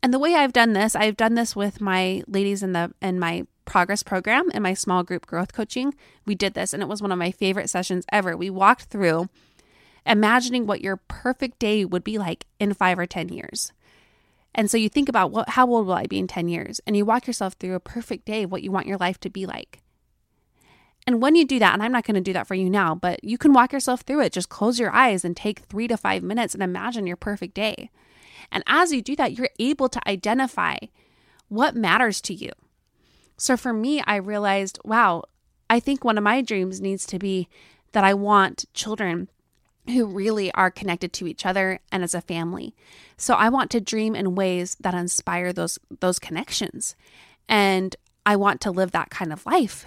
And 0.02 0.14
the 0.14 0.18
way 0.18 0.34
I've 0.34 0.52
done 0.52 0.72
this, 0.72 0.94
I've 0.94 1.16
done 1.16 1.34
this 1.34 1.56
with 1.56 1.80
my 1.80 2.22
ladies 2.26 2.62
in 2.62 2.72
the 2.72 2.92
in 3.02 3.18
my 3.18 3.46
progress 3.64 4.02
program 4.02 4.48
and 4.54 4.62
my 4.62 4.74
small 4.74 5.02
group 5.02 5.26
growth 5.26 5.52
coaching. 5.52 5.94
We 6.24 6.34
did 6.34 6.54
this 6.54 6.72
and 6.72 6.82
it 6.82 6.88
was 6.88 7.02
one 7.02 7.12
of 7.12 7.18
my 7.18 7.30
favorite 7.30 7.68
sessions 7.68 8.06
ever. 8.10 8.36
We 8.36 8.48
walked 8.48 8.84
through 8.84 9.28
imagining 10.06 10.66
what 10.66 10.80
your 10.80 10.96
perfect 10.96 11.58
day 11.58 11.84
would 11.84 12.02
be 12.02 12.16
like 12.16 12.46
in 12.58 12.72
5 12.72 12.98
or 12.98 13.06
10 13.06 13.28
years. 13.28 13.72
And 14.54 14.70
so 14.70 14.78
you 14.78 14.88
think 14.88 15.08
about 15.08 15.30
what 15.30 15.50
how 15.50 15.66
old 15.68 15.86
will 15.86 15.94
I 15.94 16.06
be 16.06 16.18
in 16.18 16.26
10 16.26 16.48
years? 16.48 16.80
And 16.86 16.96
you 16.96 17.04
walk 17.04 17.26
yourself 17.26 17.54
through 17.54 17.74
a 17.74 17.80
perfect 17.80 18.24
day 18.24 18.44
of 18.44 18.52
what 18.52 18.62
you 18.62 18.72
want 18.72 18.86
your 18.86 18.96
life 18.96 19.20
to 19.20 19.30
be 19.30 19.44
like. 19.46 19.80
And 21.06 21.22
when 21.22 21.36
you 21.36 21.46
do 21.46 21.58
that, 21.58 21.72
and 21.72 21.82
I'm 21.82 21.92
not 21.92 22.04
going 22.04 22.16
to 22.16 22.20
do 22.20 22.34
that 22.34 22.46
for 22.46 22.54
you 22.54 22.68
now, 22.68 22.94
but 22.94 23.22
you 23.24 23.38
can 23.38 23.52
walk 23.52 23.72
yourself 23.72 24.02
through 24.02 24.20
it. 24.22 24.32
Just 24.32 24.50
close 24.50 24.78
your 24.78 24.92
eyes 24.92 25.24
and 25.24 25.36
take 25.36 25.60
3 25.60 25.88
to 25.88 25.96
5 25.96 26.22
minutes 26.22 26.54
and 26.54 26.62
imagine 26.62 27.06
your 27.06 27.16
perfect 27.16 27.54
day. 27.54 27.90
And 28.50 28.62
as 28.66 28.92
you 28.92 29.02
do 29.02 29.16
that, 29.16 29.32
you're 29.32 29.50
able 29.58 29.88
to 29.88 30.08
identify 30.08 30.76
what 31.48 31.74
matters 31.74 32.20
to 32.22 32.34
you. 32.34 32.50
So 33.36 33.56
for 33.56 33.72
me, 33.72 34.02
I 34.06 34.16
realized, 34.16 34.78
wow, 34.84 35.24
I 35.70 35.80
think 35.80 36.04
one 36.04 36.18
of 36.18 36.24
my 36.24 36.40
dreams 36.42 36.80
needs 36.80 37.06
to 37.06 37.18
be 37.18 37.48
that 37.92 38.04
I 38.04 38.14
want 38.14 38.64
children 38.74 39.28
who 39.86 40.06
really 40.06 40.52
are 40.52 40.70
connected 40.70 41.12
to 41.14 41.26
each 41.26 41.46
other 41.46 41.80
and 41.90 42.02
as 42.02 42.14
a 42.14 42.20
family. 42.20 42.74
So 43.16 43.34
I 43.34 43.48
want 43.48 43.70
to 43.70 43.80
dream 43.80 44.14
in 44.14 44.34
ways 44.34 44.76
that 44.80 44.94
inspire 44.94 45.52
those 45.52 45.78
those 46.00 46.18
connections. 46.18 46.94
And 47.48 47.96
I 48.26 48.36
want 48.36 48.60
to 48.62 48.70
live 48.70 48.92
that 48.92 49.10
kind 49.10 49.32
of 49.32 49.46
life 49.46 49.86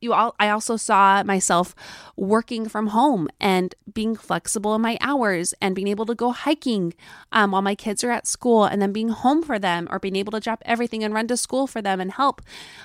you 0.00 0.12
all 0.12 0.34
I 0.38 0.48
also 0.48 0.76
saw 0.76 1.22
myself 1.22 1.74
working 2.16 2.68
from 2.68 2.88
home 2.88 3.28
and 3.40 3.74
being 3.92 4.16
flexible 4.16 4.74
in 4.74 4.80
my 4.80 4.96
hours 5.00 5.54
and 5.60 5.74
being 5.74 5.88
able 5.88 6.06
to 6.06 6.14
go 6.14 6.32
hiking 6.32 6.94
um, 7.32 7.50
while 7.50 7.62
my 7.62 7.74
kids 7.74 8.02
are 8.02 8.10
at 8.10 8.26
school 8.26 8.64
and 8.64 8.80
then 8.80 8.92
being 8.92 9.10
home 9.10 9.42
for 9.42 9.58
them 9.58 9.88
or 9.90 9.98
being 9.98 10.16
able 10.16 10.32
to 10.32 10.40
drop 10.40 10.62
everything 10.64 11.04
and 11.04 11.14
run 11.14 11.26
to 11.28 11.36
school 11.36 11.66
for 11.66 11.82
them 11.82 12.00
and 12.00 12.12
help 12.12 12.40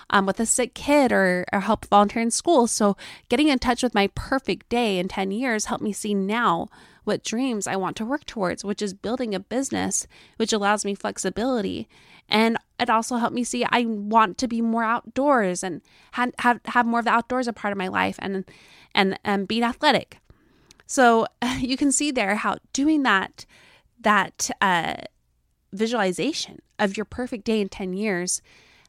um, 0.10 0.26
with 0.26 0.40
a 0.40 0.46
sick 0.46 0.74
kid 0.74 1.12
or, 1.12 1.46
or 1.54 1.62
help 1.62 1.86
volunteer 1.86 2.22
in 2.22 2.32
school. 2.32 2.68
So 2.68 2.98
getting 3.30 3.48
in 3.48 3.60
touch 3.60 3.82
with 3.84 3.96
my 3.96 4.08
perfect 4.16 4.70
day 4.70 5.00
in 5.00 5.08
10 5.08 5.32
years 5.32 5.66
helped 5.66 5.84
me 5.84 5.94
see 5.94 6.14
now 6.14 6.68
what 7.06 7.24
dreams 7.24 7.68
I 7.68 7.76
want 7.76 7.96
to 7.98 8.06
work 8.06 8.26
towards, 8.26 8.66
which 8.66 8.82
is 8.82 8.94
building 8.94 9.34
a 9.34 9.40
business 9.40 10.08
which 10.38 10.52
allows 10.52 10.84
me 10.84 10.96
flexibility. 10.96 11.88
And 12.28 12.58
it 12.80 12.90
also 12.90 13.18
helped 13.18 13.36
me 13.36 13.44
see 13.44 13.66
I 13.70 13.86
want 13.86 14.38
to 14.40 14.48
be 14.48 14.62
more 14.62 14.84
outdoors 14.84 15.64
and 15.64 15.82
have 16.14 16.32
have, 16.40 16.60
have 16.66 16.86
more 16.86 17.00
of 17.00 17.06
the 17.06 17.12
outdoors 17.12 17.48
a 17.48 17.54
part 17.54 17.72
of 17.72 17.78
my 17.78 17.88
life 17.88 18.16
and 18.20 18.46
and 18.94 19.20
and 19.24 19.48
being 19.48 19.64
athletic. 19.64 20.20
So 20.88 21.28
you 21.60 21.78
can 21.78 21.92
see 21.92 22.12
there 22.12 22.36
how 22.36 22.58
doing 22.74 23.04
that 23.04 23.46
that 24.02 24.50
uh, 24.62 24.96
visualization 25.74 26.62
of 26.78 26.98
your 26.98 27.06
perfect 27.06 27.46
day 27.46 27.62
in 27.62 27.70
10 27.70 27.94
years 27.94 28.42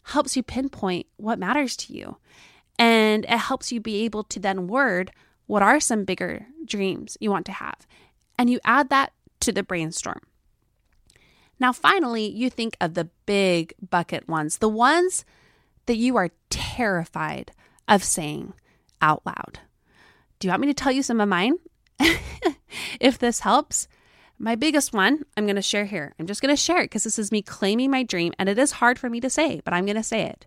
helps 0.04 0.36
you 0.36 0.42
pinpoint 0.42 1.06
what 1.16 1.38
matters 1.38 1.76
to 1.76 1.92
you. 1.92 2.16
And 2.78 3.24
it 3.24 3.38
helps 3.38 3.72
you 3.72 3.80
be 3.80 4.04
able 4.04 4.24
to 4.24 4.38
then 4.38 4.66
word 4.66 5.10
what 5.46 5.62
are 5.62 5.80
some 5.80 6.04
bigger 6.04 6.46
dreams 6.64 7.16
you 7.20 7.30
want 7.30 7.46
to 7.46 7.52
have 7.52 7.86
and 8.38 8.50
you 8.50 8.60
add 8.64 8.90
that 8.90 9.12
to 9.40 9.52
the 9.52 9.62
brainstorm. 9.62 10.20
Now, 11.58 11.72
finally, 11.72 12.28
you 12.28 12.50
think 12.50 12.76
of 12.80 12.94
the 12.94 13.08
big 13.24 13.74
bucket 13.90 14.28
ones, 14.28 14.58
the 14.58 14.68
ones 14.68 15.24
that 15.86 15.96
you 15.96 16.16
are 16.16 16.30
terrified 16.50 17.52
of 17.88 18.04
saying 18.04 18.52
out 19.00 19.24
loud. 19.24 19.60
Do 20.38 20.46
you 20.46 20.52
want 20.52 20.60
me 20.60 20.66
to 20.68 20.74
tell 20.74 20.92
you 20.92 21.02
some 21.02 21.20
of 21.20 21.28
mine? 21.28 21.54
if 23.00 23.18
this 23.18 23.40
helps, 23.40 23.88
my 24.38 24.54
biggest 24.54 24.92
one 24.92 25.24
I'm 25.36 25.46
going 25.46 25.56
to 25.56 25.62
share 25.62 25.86
here. 25.86 26.14
I'm 26.18 26.26
just 26.26 26.42
going 26.42 26.54
to 26.54 26.60
share 26.60 26.80
it 26.80 26.84
because 26.84 27.04
this 27.04 27.18
is 27.18 27.32
me 27.32 27.40
claiming 27.40 27.90
my 27.90 28.02
dream, 28.02 28.34
and 28.38 28.48
it 28.48 28.58
is 28.58 28.72
hard 28.72 28.98
for 28.98 29.08
me 29.08 29.20
to 29.20 29.30
say, 29.30 29.62
but 29.64 29.72
I'm 29.72 29.86
going 29.86 29.96
to 29.96 30.02
say 30.02 30.22
it. 30.22 30.44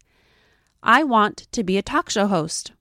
I 0.84 1.04
want 1.04 1.48
to 1.52 1.64
be 1.64 1.78
a 1.78 1.82
talk 1.82 2.10
show 2.10 2.28
host. 2.28 2.72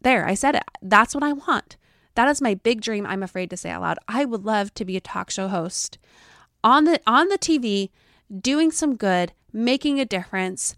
There, 0.00 0.26
I 0.26 0.34
said 0.34 0.54
it. 0.54 0.64
That's 0.80 1.14
what 1.14 1.24
I 1.24 1.32
want. 1.32 1.76
That 2.14 2.28
is 2.28 2.40
my 2.40 2.54
big 2.54 2.80
dream 2.80 3.04
I'm 3.04 3.22
afraid 3.22 3.50
to 3.50 3.56
say 3.56 3.70
out 3.70 3.82
loud. 3.82 3.98
I 4.08 4.24
would 4.24 4.44
love 4.44 4.72
to 4.74 4.84
be 4.84 4.96
a 4.96 5.00
talk 5.00 5.30
show 5.30 5.48
host 5.48 5.98
on 6.66 6.82
the 6.82 7.00
on 7.06 7.28
the 7.28 7.38
TV 7.38 7.90
doing 8.40 8.72
some 8.72 8.96
good, 8.96 9.32
making 9.52 10.00
a 10.00 10.04
difference, 10.04 10.74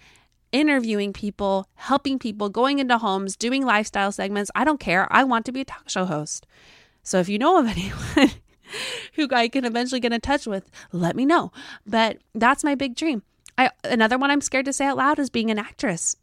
interviewing 0.52 1.14
people, 1.14 1.66
helping 1.76 2.18
people, 2.18 2.50
going 2.50 2.78
into 2.78 2.98
homes, 2.98 3.36
doing 3.36 3.64
lifestyle 3.64 4.12
segments. 4.12 4.50
I 4.54 4.64
don't 4.64 4.78
care. 4.78 5.08
I 5.10 5.24
want 5.24 5.46
to 5.46 5.52
be 5.52 5.62
a 5.62 5.64
talk 5.64 5.88
show 5.88 6.04
host. 6.04 6.46
So 7.02 7.18
if 7.20 7.28
you 7.30 7.38
know 7.38 7.58
of 7.58 7.66
anyone 7.68 8.32
who 9.14 9.28
I 9.32 9.48
can 9.48 9.64
eventually 9.64 9.98
get 9.98 10.12
in 10.12 10.20
touch 10.20 10.46
with, 10.46 10.70
let 10.92 11.16
me 11.16 11.24
know. 11.24 11.52
But 11.86 12.18
that's 12.34 12.62
my 12.62 12.74
big 12.74 12.94
dream. 12.94 13.22
I 13.56 13.70
another 13.82 14.18
one 14.18 14.30
I'm 14.30 14.42
scared 14.42 14.66
to 14.66 14.74
say 14.74 14.84
out 14.84 14.98
loud 14.98 15.18
is 15.18 15.30
being 15.30 15.50
an 15.50 15.58
actress. 15.58 16.16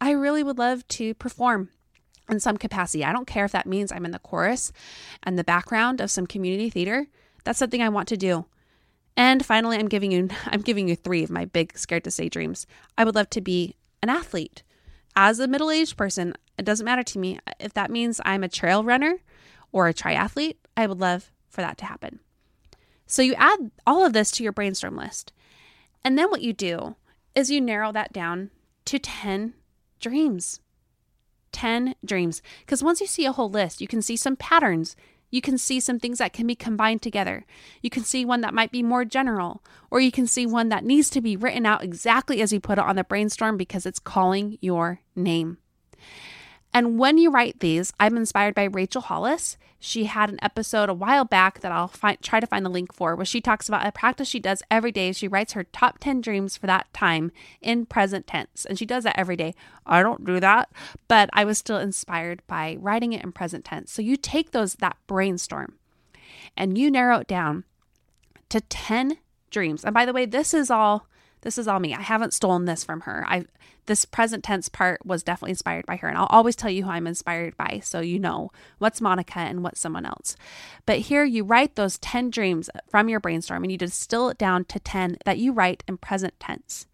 I 0.00 0.10
really 0.10 0.42
would 0.42 0.58
love 0.58 0.86
to 0.88 1.14
perform 1.14 1.70
in 2.28 2.40
some 2.40 2.56
capacity. 2.56 3.04
I 3.04 3.12
don't 3.12 3.28
care 3.28 3.44
if 3.44 3.52
that 3.52 3.66
means 3.66 3.92
I'm 3.92 4.04
in 4.04 4.10
the 4.10 4.18
chorus 4.18 4.72
and 5.22 5.38
the 5.38 5.44
background 5.44 6.00
of 6.00 6.10
some 6.10 6.26
community 6.26 6.70
theater. 6.70 7.06
That's 7.44 7.60
something 7.60 7.80
I 7.80 7.88
want 7.88 8.08
to 8.08 8.16
do. 8.16 8.46
And 9.16 9.44
finally, 9.44 9.78
I'm 9.78 9.88
giving 9.88 10.12
you 10.12 10.28
I'm 10.46 10.60
giving 10.60 10.88
you 10.88 10.96
3 10.96 11.24
of 11.24 11.30
my 11.30 11.44
big 11.44 11.76
scared 11.76 12.04
to 12.04 12.10
say 12.10 12.28
dreams. 12.28 12.66
I 12.96 13.04
would 13.04 13.14
love 13.14 13.30
to 13.30 13.40
be 13.40 13.76
an 14.02 14.08
athlete. 14.08 14.62
As 15.14 15.40
a 15.40 15.48
middle-aged 15.48 15.96
person, 15.96 16.34
it 16.58 16.64
doesn't 16.64 16.84
matter 16.84 17.02
to 17.02 17.18
me 17.18 17.38
if 17.58 17.72
that 17.74 17.90
means 17.90 18.20
I'm 18.24 18.44
a 18.44 18.48
trail 18.48 18.84
runner 18.84 19.18
or 19.72 19.88
a 19.88 19.94
triathlete. 19.94 20.56
I 20.76 20.86
would 20.86 21.00
love 21.00 21.30
for 21.48 21.62
that 21.62 21.78
to 21.78 21.86
happen. 21.86 22.20
So 23.06 23.22
you 23.22 23.34
add 23.34 23.70
all 23.86 24.04
of 24.04 24.12
this 24.12 24.30
to 24.32 24.42
your 24.42 24.52
brainstorm 24.52 24.96
list. 24.96 25.32
And 26.04 26.18
then 26.18 26.30
what 26.30 26.42
you 26.42 26.52
do 26.52 26.96
is 27.34 27.50
you 27.50 27.60
narrow 27.60 27.92
that 27.92 28.12
down 28.12 28.50
to 28.86 28.98
10 28.98 29.54
dreams. 30.00 30.60
10 31.52 31.94
dreams. 32.04 32.42
Because 32.60 32.82
once 32.82 33.00
you 33.00 33.06
see 33.06 33.24
a 33.24 33.32
whole 33.32 33.50
list, 33.50 33.80
you 33.80 33.88
can 33.88 34.02
see 34.02 34.16
some 34.16 34.36
patterns. 34.36 34.96
You 35.30 35.40
can 35.40 35.58
see 35.58 35.80
some 35.80 35.98
things 35.98 36.18
that 36.18 36.32
can 36.32 36.46
be 36.46 36.54
combined 36.54 37.02
together. 37.02 37.44
You 37.82 37.90
can 37.90 38.04
see 38.04 38.24
one 38.24 38.40
that 38.42 38.54
might 38.54 38.70
be 38.70 38.82
more 38.82 39.04
general, 39.04 39.62
or 39.90 40.00
you 40.00 40.12
can 40.12 40.26
see 40.26 40.46
one 40.46 40.68
that 40.68 40.84
needs 40.84 41.10
to 41.10 41.20
be 41.20 41.36
written 41.36 41.66
out 41.66 41.82
exactly 41.82 42.40
as 42.40 42.52
you 42.52 42.60
put 42.60 42.78
it 42.78 42.84
on 42.84 42.96
the 42.96 43.04
brainstorm 43.04 43.56
because 43.56 43.86
it's 43.86 43.98
calling 43.98 44.58
your 44.60 45.00
name. 45.14 45.58
And 46.76 46.98
when 46.98 47.16
you 47.16 47.30
write 47.30 47.60
these, 47.60 47.94
I'm 47.98 48.18
inspired 48.18 48.54
by 48.54 48.64
Rachel 48.64 49.00
Hollis. 49.00 49.56
She 49.78 50.04
had 50.04 50.28
an 50.28 50.38
episode 50.42 50.90
a 50.90 50.94
while 50.94 51.24
back 51.24 51.60
that 51.60 51.72
I'll 51.72 51.90
try 52.20 52.38
to 52.38 52.46
find 52.46 52.66
the 52.66 52.70
link 52.70 52.92
for, 52.92 53.16
where 53.16 53.24
she 53.24 53.40
talks 53.40 53.66
about 53.66 53.86
a 53.86 53.92
practice 53.92 54.28
she 54.28 54.40
does 54.40 54.62
every 54.70 54.92
day. 54.92 55.12
She 55.12 55.26
writes 55.26 55.54
her 55.54 55.64
top 55.64 55.98
10 56.00 56.20
dreams 56.20 56.58
for 56.58 56.66
that 56.66 56.92
time 56.92 57.32
in 57.62 57.86
present 57.86 58.26
tense. 58.26 58.66
And 58.66 58.78
she 58.78 58.84
does 58.84 59.04
that 59.04 59.18
every 59.18 59.36
day. 59.36 59.54
I 59.86 60.02
don't 60.02 60.26
do 60.26 60.38
that, 60.38 60.70
but 61.08 61.30
I 61.32 61.46
was 61.46 61.56
still 61.56 61.78
inspired 61.78 62.42
by 62.46 62.76
writing 62.78 63.14
it 63.14 63.24
in 63.24 63.32
present 63.32 63.64
tense. 63.64 63.90
So 63.90 64.02
you 64.02 64.18
take 64.18 64.50
those, 64.50 64.74
that 64.74 64.98
brainstorm, 65.06 65.78
and 66.58 66.76
you 66.76 66.90
narrow 66.90 67.20
it 67.20 67.26
down 67.26 67.64
to 68.50 68.60
10 68.60 69.16
dreams. 69.50 69.82
And 69.82 69.94
by 69.94 70.04
the 70.04 70.12
way, 70.12 70.26
this 70.26 70.52
is 70.52 70.70
all 70.70 71.06
this 71.46 71.58
is 71.58 71.68
all 71.68 71.78
me. 71.78 71.94
I 71.94 72.02
haven't 72.02 72.34
stolen 72.34 72.64
this 72.64 72.82
from 72.82 73.02
her. 73.02 73.24
I 73.28 73.44
this 73.86 74.04
present 74.04 74.42
tense 74.42 74.68
part 74.68 75.06
was 75.06 75.22
definitely 75.22 75.52
inspired 75.52 75.86
by 75.86 75.94
her 75.94 76.08
and 76.08 76.18
I'll 76.18 76.26
always 76.26 76.56
tell 76.56 76.68
you 76.68 76.82
who 76.82 76.90
I'm 76.90 77.06
inspired 77.06 77.56
by 77.56 77.80
so 77.84 78.00
you 78.00 78.18
know 78.18 78.50
what's 78.78 79.00
Monica 79.00 79.38
and 79.38 79.62
what's 79.62 79.78
someone 79.78 80.04
else. 80.04 80.34
But 80.86 80.98
here 80.98 81.22
you 81.22 81.44
write 81.44 81.76
those 81.76 81.98
10 81.98 82.30
dreams 82.30 82.68
from 82.88 83.08
your 83.08 83.20
brainstorm 83.20 83.62
and 83.62 83.70
you 83.70 83.78
distill 83.78 84.28
it 84.28 84.38
down 84.38 84.64
to 84.64 84.80
10 84.80 85.18
that 85.24 85.38
you 85.38 85.52
write 85.52 85.84
in 85.86 85.98
present 85.98 86.34
tense. 86.40 86.88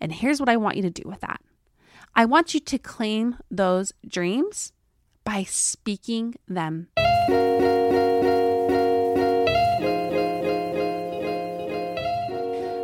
And 0.00 0.12
here's 0.12 0.38
what 0.38 0.48
I 0.48 0.56
want 0.56 0.76
you 0.76 0.82
to 0.82 0.90
do 0.90 1.08
with 1.08 1.20
that. 1.22 1.40
I 2.14 2.26
want 2.26 2.54
you 2.54 2.60
to 2.60 2.78
claim 2.78 3.38
those 3.50 3.92
dreams 4.06 4.72
by 5.24 5.42
speaking 5.42 6.36
them. 6.46 6.86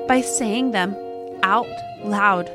By 0.06 0.20
saying 0.20 0.70
them 0.70 0.94
out 1.42 1.66
loud, 2.04 2.50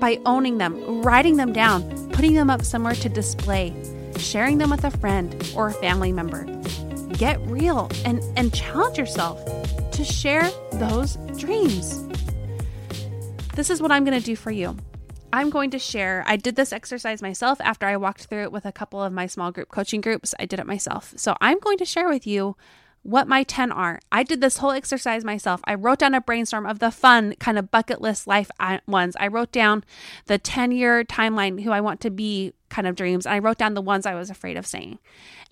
by 0.00 0.18
owning 0.26 0.58
them, 0.58 1.02
writing 1.02 1.36
them 1.36 1.52
down, 1.52 2.10
putting 2.10 2.34
them 2.34 2.50
up 2.50 2.62
somewhere 2.62 2.94
to 2.94 3.08
display, 3.08 3.74
sharing 4.18 4.58
them 4.58 4.70
with 4.70 4.84
a 4.84 4.90
friend 4.90 5.52
or 5.54 5.68
a 5.68 5.72
family 5.72 6.12
member. 6.12 6.44
Get 7.14 7.40
real 7.42 7.90
and, 8.04 8.20
and 8.36 8.52
challenge 8.52 8.98
yourself 8.98 9.44
to 9.92 10.04
share 10.04 10.50
those 10.72 11.16
dreams. 11.38 12.02
This 13.54 13.70
is 13.70 13.80
what 13.80 13.90
I'm 13.90 14.04
going 14.04 14.18
to 14.18 14.24
do 14.24 14.36
for 14.36 14.50
you. 14.50 14.76
I'm 15.32 15.50
going 15.50 15.70
to 15.70 15.78
share. 15.78 16.24
I 16.26 16.36
did 16.36 16.56
this 16.56 16.72
exercise 16.72 17.20
myself 17.20 17.60
after 17.60 17.86
I 17.86 17.96
walked 17.96 18.26
through 18.26 18.44
it 18.44 18.52
with 18.52 18.64
a 18.64 18.72
couple 18.72 19.02
of 19.02 19.12
my 19.12 19.26
small 19.26 19.50
group 19.50 19.68
coaching 19.68 20.00
groups. 20.00 20.34
I 20.38 20.46
did 20.46 20.60
it 20.60 20.66
myself. 20.66 21.14
So 21.16 21.36
I'm 21.40 21.58
going 21.58 21.78
to 21.78 21.84
share 21.84 22.08
with 22.08 22.26
you 22.26 22.56
what 23.06 23.28
my 23.28 23.44
10 23.44 23.70
are. 23.70 24.00
I 24.10 24.24
did 24.24 24.40
this 24.40 24.56
whole 24.56 24.72
exercise 24.72 25.24
myself. 25.24 25.60
I 25.64 25.74
wrote 25.74 26.00
down 26.00 26.14
a 26.14 26.20
brainstorm 26.20 26.66
of 26.66 26.80
the 26.80 26.90
fun 26.90 27.34
kind 27.38 27.56
of 27.56 27.70
bucket 27.70 28.00
list 28.00 28.26
life 28.26 28.50
ones. 28.88 29.16
I 29.20 29.28
wrote 29.28 29.52
down 29.52 29.84
the 30.26 30.38
10 30.38 30.72
year 30.72 31.04
timeline, 31.04 31.62
who 31.62 31.70
I 31.70 31.80
want 31.80 32.00
to 32.00 32.10
be 32.10 32.52
kind 32.68 32.88
of 32.88 32.96
dreams. 32.96 33.24
And 33.24 33.34
I 33.34 33.38
wrote 33.38 33.58
down 33.58 33.74
the 33.74 33.80
ones 33.80 34.06
I 34.06 34.16
was 34.16 34.28
afraid 34.28 34.56
of 34.56 34.66
saying. 34.66 34.98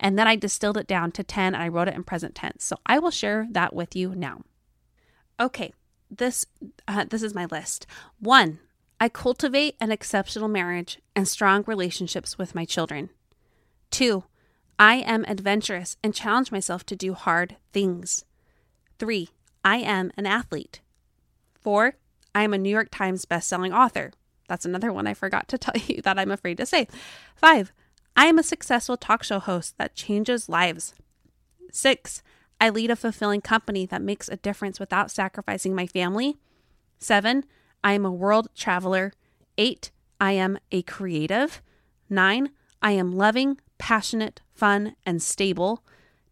And 0.01 0.19
then 0.19 0.27
I 0.27 0.35
distilled 0.35 0.75
it 0.75 0.85
down 0.85 1.13
to 1.13 1.23
10 1.23 1.55
and 1.55 1.63
I 1.63 1.69
wrote 1.69 1.87
it 1.87 1.95
in 1.95 2.03
present 2.03 2.35
tense. 2.35 2.65
So 2.65 2.75
I 2.85 2.99
will 2.99 3.11
share 3.11 3.47
that 3.51 3.73
with 3.73 3.95
you 3.95 4.13
now. 4.13 4.41
Okay, 5.39 5.73
this 6.11 6.45
uh, 6.89 7.05
this 7.09 7.23
is 7.23 7.33
my 7.33 7.45
list. 7.45 7.87
1. 8.19 8.59
I 8.99 9.07
cultivate 9.07 9.75
an 9.79 9.93
exceptional 9.93 10.49
marriage 10.49 10.99
and 11.15 11.25
strong 11.25 11.63
relationships 11.67 12.37
with 12.37 12.53
my 12.53 12.65
children. 12.65 13.11
2. 13.91 14.25
I 14.77 14.95
am 14.95 15.25
adventurous 15.27 15.95
and 16.03 16.13
challenge 16.13 16.51
myself 16.51 16.85
to 16.87 16.95
do 16.95 17.13
hard 17.13 17.55
things. 17.71 18.25
Three, 18.99 19.29
I 19.63 19.77
am 19.77 20.11
an 20.17 20.25
athlete. 20.25 20.81
Four, 21.53 21.95
I 22.33 22.43
am 22.43 22.53
a 22.53 22.57
New 22.57 22.69
York 22.69 22.89
Times 22.91 23.25
bestselling 23.25 23.73
author. 23.73 24.11
That's 24.47 24.65
another 24.65 24.91
one 24.91 25.07
I 25.07 25.13
forgot 25.13 25.47
to 25.49 25.57
tell 25.57 25.75
you 25.87 26.01
that 26.01 26.19
I'm 26.19 26.31
afraid 26.31 26.57
to 26.57 26.65
say. 26.65 26.87
Five, 27.35 27.71
I 28.15 28.25
am 28.25 28.37
a 28.37 28.43
successful 28.43 28.97
talk 28.97 29.23
show 29.23 29.39
host 29.39 29.77
that 29.77 29.95
changes 29.95 30.49
lives. 30.49 30.93
Six, 31.71 32.21
I 32.59 32.69
lead 32.69 32.91
a 32.91 32.95
fulfilling 32.95 33.41
company 33.41 33.85
that 33.87 34.01
makes 34.01 34.29
a 34.29 34.37
difference 34.37 34.79
without 34.79 35.11
sacrificing 35.11 35.75
my 35.75 35.87
family. 35.87 36.37
Seven, 36.99 37.45
I 37.83 37.93
am 37.93 38.05
a 38.05 38.11
world 38.11 38.47
traveler. 38.55 39.13
Eight, 39.57 39.91
I 40.19 40.33
am 40.33 40.57
a 40.71 40.81
creative. 40.83 41.61
Nine, 42.09 42.51
I 42.81 42.91
am 42.91 43.11
loving, 43.11 43.59
passionate, 43.77 44.41
fun, 44.53 44.95
and 45.05 45.21
stable. 45.21 45.83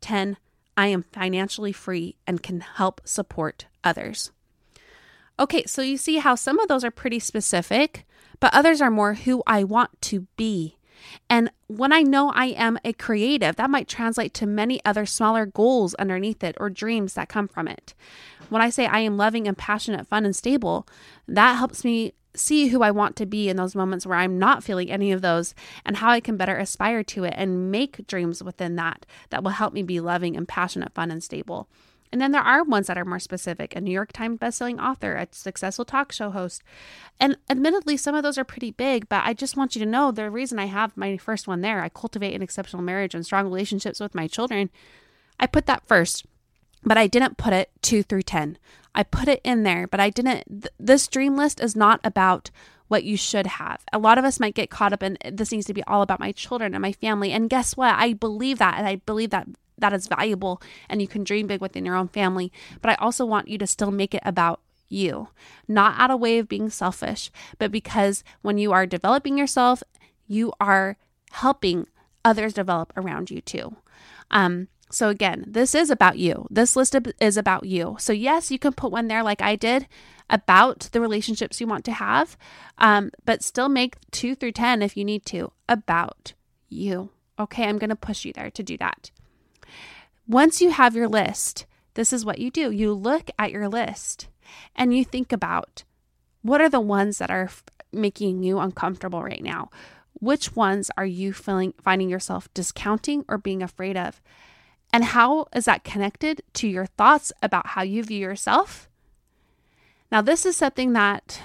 10. 0.02 0.38
I 0.76 0.88
am 0.88 1.04
financially 1.04 1.72
free 1.72 2.16
and 2.26 2.44
can 2.44 2.62
help 2.62 3.02
support 3.06 3.68
others. 3.84 4.32
Okay, 5.40 5.64
so 5.66 5.82
you 5.82 5.98
see 5.98 6.18
how 6.18 6.36
some 6.36 6.60
of 6.60 6.68
those 6.68 6.84
are 6.84 6.92
pretty 6.92 7.20
specific, 7.20 8.06
but 8.40 8.54
others 8.54 8.82
are 8.82 8.92
more 8.92 9.16
who 9.16 9.44
I 9.48 9.64
want 9.64 10.02
to 10.04 10.28
be. 10.38 10.78
And 11.30 11.52
when 11.68 11.92
I 11.92 12.02
know 12.02 12.32
I 12.34 12.48
am 12.48 12.80
a 12.86 12.94
creative, 12.94 13.56
that 13.56 13.70
might 13.70 13.88
translate 13.88 14.34
to 14.36 14.46
many 14.46 14.80
other 14.86 15.06
smaller 15.06 15.46
goals 15.46 15.96
underneath 15.96 16.44
it 16.44 16.56
or 16.60 16.70
dreams 16.70 17.14
that 17.14 17.30
come 17.30 17.48
from 17.48 17.68
it. 17.68 17.94
When 18.50 18.62
I 18.62 18.70
say 18.70 18.86
I 18.86 19.00
am 19.00 19.18
loving 19.18 19.48
and 19.48 19.58
passionate, 19.58 20.08
fun, 20.08 20.26
and 20.26 20.36
stable, 20.36 20.88
that 21.28 21.58
helps 21.58 21.84
me 21.84 22.14
see 22.36 22.68
who 22.68 22.82
I 22.82 22.92
want 22.92 23.16
to 23.18 23.26
be 23.26 23.50
in 23.50 23.58
those 23.58 23.76
moments 23.76 24.06
where 24.06 24.18
I'm 24.18 24.40
not 24.40 24.64
feeling 24.64 24.92
any 24.92 25.12
of 25.12 25.22
those 25.22 25.54
and 25.86 25.98
how 25.98 26.10
I 26.10 26.20
can 26.20 26.38
better 26.38 26.58
aspire 26.58 27.04
to 27.04 27.24
it 27.24 27.34
and 27.38 27.72
make 27.72 28.08
dreams 28.08 28.44
within 28.44 28.76
that 28.78 29.06
that 29.30 29.44
will 29.44 29.52
help 29.52 29.74
me 29.74 29.84
be 29.84 30.00
loving 30.00 30.36
and 30.36 30.48
passionate, 30.48 30.94
fun, 30.94 31.12
and 31.12 31.24
stable. 31.24 31.68
And 32.12 32.22
then 32.22 32.32
there 32.32 32.42
are 32.44 32.64
ones 32.64 32.86
that 32.86 32.98
are 32.98 33.06
more 33.06 33.18
specific 33.18 33.76
a 33.76 33.82
New 33.82 33.92
York 33.92 34.14
Times 34.14 34.38
bestselling 34.38 34.80
author, 34.80 35.16
a 35.16 35.28
successful 35.32 35.84
talk 35.84 36.12
show 36.12 36.30
host. 36.30 36.62
And 37.20 37.38
admittedly, 37.50 37.98
some 37.98 38.14
of 38.14 38.22
those 38.22 38.38
are 38.38 38.44
pretty 38.44 38.70
big, 38.70 39.10
but 39.10 39.24
I 39.26 39.34
just 39.34 39.58
want 39.58 39.76
you 39.76 39.84
to 39.84 39.90
know 39.90 40.12
the 40.12 40.30
reason 40.30 40.60
I 40.60 40.66
have 40.66 40.96
my 40.96 41.18
first 41.18 41.48
one 41.48 41.62
there 41.62 41.82
I 41.82 41.90
cultivate 41.90 42.36
an 42.36 42.44
exceptional 42.44 42.84
marriage 42.84 43.16
and 43.16 43.26
strong 43.26 43.46
relationships 43.46 44.00
with 44.00 44.14
my 44.14 44.28
children. 44.28 44.70
I 45.40 45.48
put 45.48 45.66
that 45.66 45.88
first, 45.88 46.28
but 46.86 46.98
I 46.98 47.08
didn't 47.08 47.38
put 47.38 47.54
it 47.54 47.72
two 47.82 48.04
through 48.04 48.24
10. 48.24 48.58
I 48.96 49.04
put 49.04 49.28
it 49.28 49.42
in 49.44 49.64
there, 49.64 49.88
but 49.88 50.00
I 50.00 50.10
didn't. 50.10 50.44
Th- 50.48 50.74
this 50.80 51.08
dream 51.08 51.36
list 51.36 51.60
is 51.60 51.76
not 51.76 52.00
about 52.04 52.52
what 52.88 53.04
you 53.04 53.18
should 53.18 53.48
have. 53.48 53.82
A 53.92 53.98
lot 53.98 54.18
of 54.18 54.26
us 54.26 54.40
might 54.40 54.54
get 54.54 54.70
caught 54.70 54.94
up 54.94 55.02
in 55.02 55.18
this 55.32 55.52
needs 55.52 55.66
to 55.66 55.74
be 55.74 55.84
all 55.86 56.04
about 56.04 56.20
my 56.20 56.32
children 56.32 56.76
and 56.76 56.82
my 56.82 56.92
family. 56.92 57.32
And 57.32 57.50
guess 57.50 57.76
what? 57.76 57.96
I 57.98 58.14
believe 58.14 58.60
that. 58.60 58.78
And 58.78 58.88
I 58.88 58.98
believe 58.98 59.32
that 59.32 59.48
that 59.80 59.94
is 59.94 60.08
valuable 60.08 60.62
and 60.88 61.02
you 61.02 61.08
can 61.08 61.24
dream 61.24 61.48
big 61.48 61.60
within 61.62 61.86
your 61.86 61.96
own 61.96 62.08
family. 62.08 62.52
But 62.82 62.92
I 62.92 62.96
also 62.96 63.26
want 63.26 63.48
you 63.48 63.58
to 63.58 63.68
still 63.68 63.92
make 63.92 64.14
it 64.14 64.22
about 64.24 64.62
you, 64.90 65.30
not 65.68 66.00
out 66.00 66.12
of 66.12 66.20
way 66.20 66.38
of 66.38 66.48
being 66.48 66.70
selfish, 66.70 67.32
but 67.58 67.72
because 67.72 68.24
when 68.44 68.60
you 68.60 68.72
are 68.72 68.86
developing 68.86 69.38
yourself, 69.38 69.82
you 70.28 70.54
are 70.60 70.98
helping 71.32 71.88
others 72.24 72.54
develop 72.54 72.94
around 72.96 73.32
you 73.32 73.42
too. 73.42 73.76
Um, 74.30 74.68
so, 74.94 75.10
again, 75.10 75.44
this 75.48 75.74
is 75.74 75.90
about 75.90 76.20
you. 76.20 76.46
This 76.52 76.76
list 76.76 76.96
is 77.20 77.36
about 77.36 77.66
you. 77.66 77.96
So, 78.00 78.14
yes, 78.14 78.52
you 78.52 78.60
can 78.60 78.74
put 78.74 78.92
one 78.92 79.08
there 79.08 79.24
like 79.24 79.42
I 79.42 79.56
did 79.56 79.88
about 80.30 80.90
the 80.92 81.02
relationships 81.02 81.60
you 81.60 81.66
want 81.66 81.84
to 81.86 81.94
have, 81.94 82.38
um, 82.78 83.10
but 83.26 83.44
still 83.44 83.70
make 83.70 83.96
two 84.12 84.36
through 84.36 84.52
10 84.52 84.84
if 84.84 84.96
you 84.96 85.04
need 85.04 85.26
to 85.26 85.52
about 85.68 86.34
you. 86.70 87.10
Okay, 87.40 87.64
I'm 87.64 87.80
going 87.80 87.90
to 87.90 87.96
push 87.96 88.24
you 88.24 88.34
there 88.34 88.52
to 88.52 88.62
do 88.62 88.78
that. 88.78 89.10
Once 90.28 90.62
you 90.62 90.70
have 90.70 90.96
your 90.96 91.08
list, 91.08 91.66
this 91.96 92.14
is 92.14 92.24
what 92.24 92.38
you 92.38 92.52
do 92.52 92.70
you 92.70 92.94
look 92.94 93.32
at 93.40 93.52
your 93.52 93.68
list 93.68 94.28
and 94.76 94.96
you 94.96 95.04
think 95.04 95.32
about 95.32 95.84
what 96.44 96.62
are 96.62 96.70
the 96.70 96.80
ones 96.80 97.18
that 97.18 97.32
are 97.32 97.46
f- 97.46 97.64
making 97.92 98.44
you 98.44 98.60
uncomfortable 98.60 99.24
right 99.24 99.44
now? 99.44 99.72
Which 100.14 100.56
ones 100.56 100.92
are 100.96 101.06
you 101.06 101.34
feeling 101.34 101.74
finding 101.82 102.10
yourself 102.10 102.54
discounting 102.54 103.26
or 103.28 103.40
being 103.40 103.64
afraid 103.64 103.98
of? 103.98 104.22
And 104.94 105.04
how 105.04 105.48
is 105.56 105.66
that 105.66 105.84
connected 105.84 106.44
to 106.54 106.68
your 106.68 106.86
thoughts 106.86 107.34
about 107.42 107.70
how 107.70 107.82
you 107.82 108.04
view 108.04 108.20
yourself? 108.20 108.88
Now, 110.12 110.22
this 110.22 110.46
is 110.46 110.56
something 110.56 110.94
that 110.94 111.42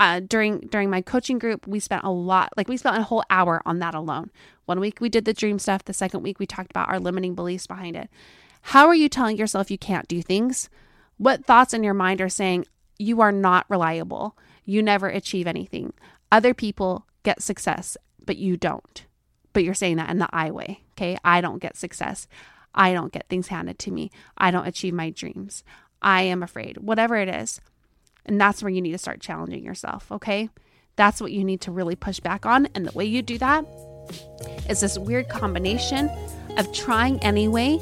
uh, 0.00 0.20
during 0.20 0.60
during 0.60 0.90
my 0.90 1.00
coaching 1.00 1.38
group 1.38 1.66
we 1.66 1.80
spent 1.80 2.04
a 2.04 2.10
lot 2.10 2.52
like 2.56 2.68
we 2.68 2.76
spent 2.76 2.96
a 2.96 3.02
whole 3.02 3.22
hour 3.30 3.62
on 3.64 3.78
that 3.78 3.94
alone. 3.94 4.30
One 4.64 4.80
week 4.80 5.00
we 5.00 5.08
did 5.08 5.24
the 5.24 5.32
dream 5.32 5.58
stuff 5.58 5.84
the 5.84 5.92
second 5.92 6.22
week 6.22 6.38
we 6.38 6.46
talked 6.46 6.70
about 6.70 6.88
our 6.88 7.00
limiting 7.00 7.34
beliefs 7.34 7.66
behind 7.66 7.96
it. 7.96 8.10
How 8.62 8.86
are 8.86 8.94
you 8.94 9.08
telling 9.08 9.36
yourself 9.36 9.70
you 9.70 9.78
can't 9.78 10.08
do 10.08 10.20
things? 10.20 10.68
What 11.16 11.46
thoughts 11.46 11.74
in 11.74 11.82
your 11.82 11.94
mind 11.94 12.20
are 12.20 12.28
saying 12.28 12.66
you 12.98 13.20
are 13.20 13.32
not 13.32 13.66
reliable? 13.68 14.36
You 14.64 14.82
never 14.82 15.08
achieve 15.08 15.46
anything. 15.46 15.92
Other 16.30 16.54
people 16.54 17.06
get 17.22 17.42
success 17.42 17.96
but 18.24 18.36
you 18.36 18.56
don't. 18.56 19.04
But 19.52 19.64
you're 19.64 19.74
saying 19.74 19.96
that 19.96 20.10
in 20.10 20.18
the 20.18 20.28
i 20.32 20.50
way 20.50 20.82
okay? 20.92 21.16
I 21.24 21.40
don't 21.40 21.58
get 21.58 21.76
success 21.76 22.26
I 22.78 22.92
don't 22.92 23.12
get 23.12 23.28
things 23.28 23.48
handed 23.48 23.78
to 23.80 23.90
me. 23.90 24.12
I 24.38 24.52
don't 24.52 24.68
achieve 24.68 24.94
my 24.94 25.10
dreams. 25.10 25.64
I 26.00 26.22
am 26.22 26.44
afraid, 26.44 26.78
whatever 26.78 27.16
it 27.16 27.28
is. 27.28 27.60
And 28.24 28.40
that's 28.40 28.62
where 28.62 28.70
you 28.70 28.80
need 28.80 28.92
to 28.92 28.98
start 28.98 29.20
challenging 29.20 29.64
yourself, 29.64 30.10
okay? 30.12 30.48
That's 30.94 31.20
what 31.20 31.32
you 31.32 31.42
need 31.42 31.60
to 31.62 31.72
really 31.72 31.96
push 31.96 32.20
back 32.20 32.46
on. 32.46 32.66
And 32.74 32.86
the 32.86 32.92
way 32.92 33.04
you 33.04 33.20
do 33.20 33.36
that 33.38 33.64
is 34.68 34.80
this 34.80 34.96
weird 34.96 35.28
combination 35.28 36.08
of 36.56 36.72
trying 36.72 37.18
anyway 37.20 37.80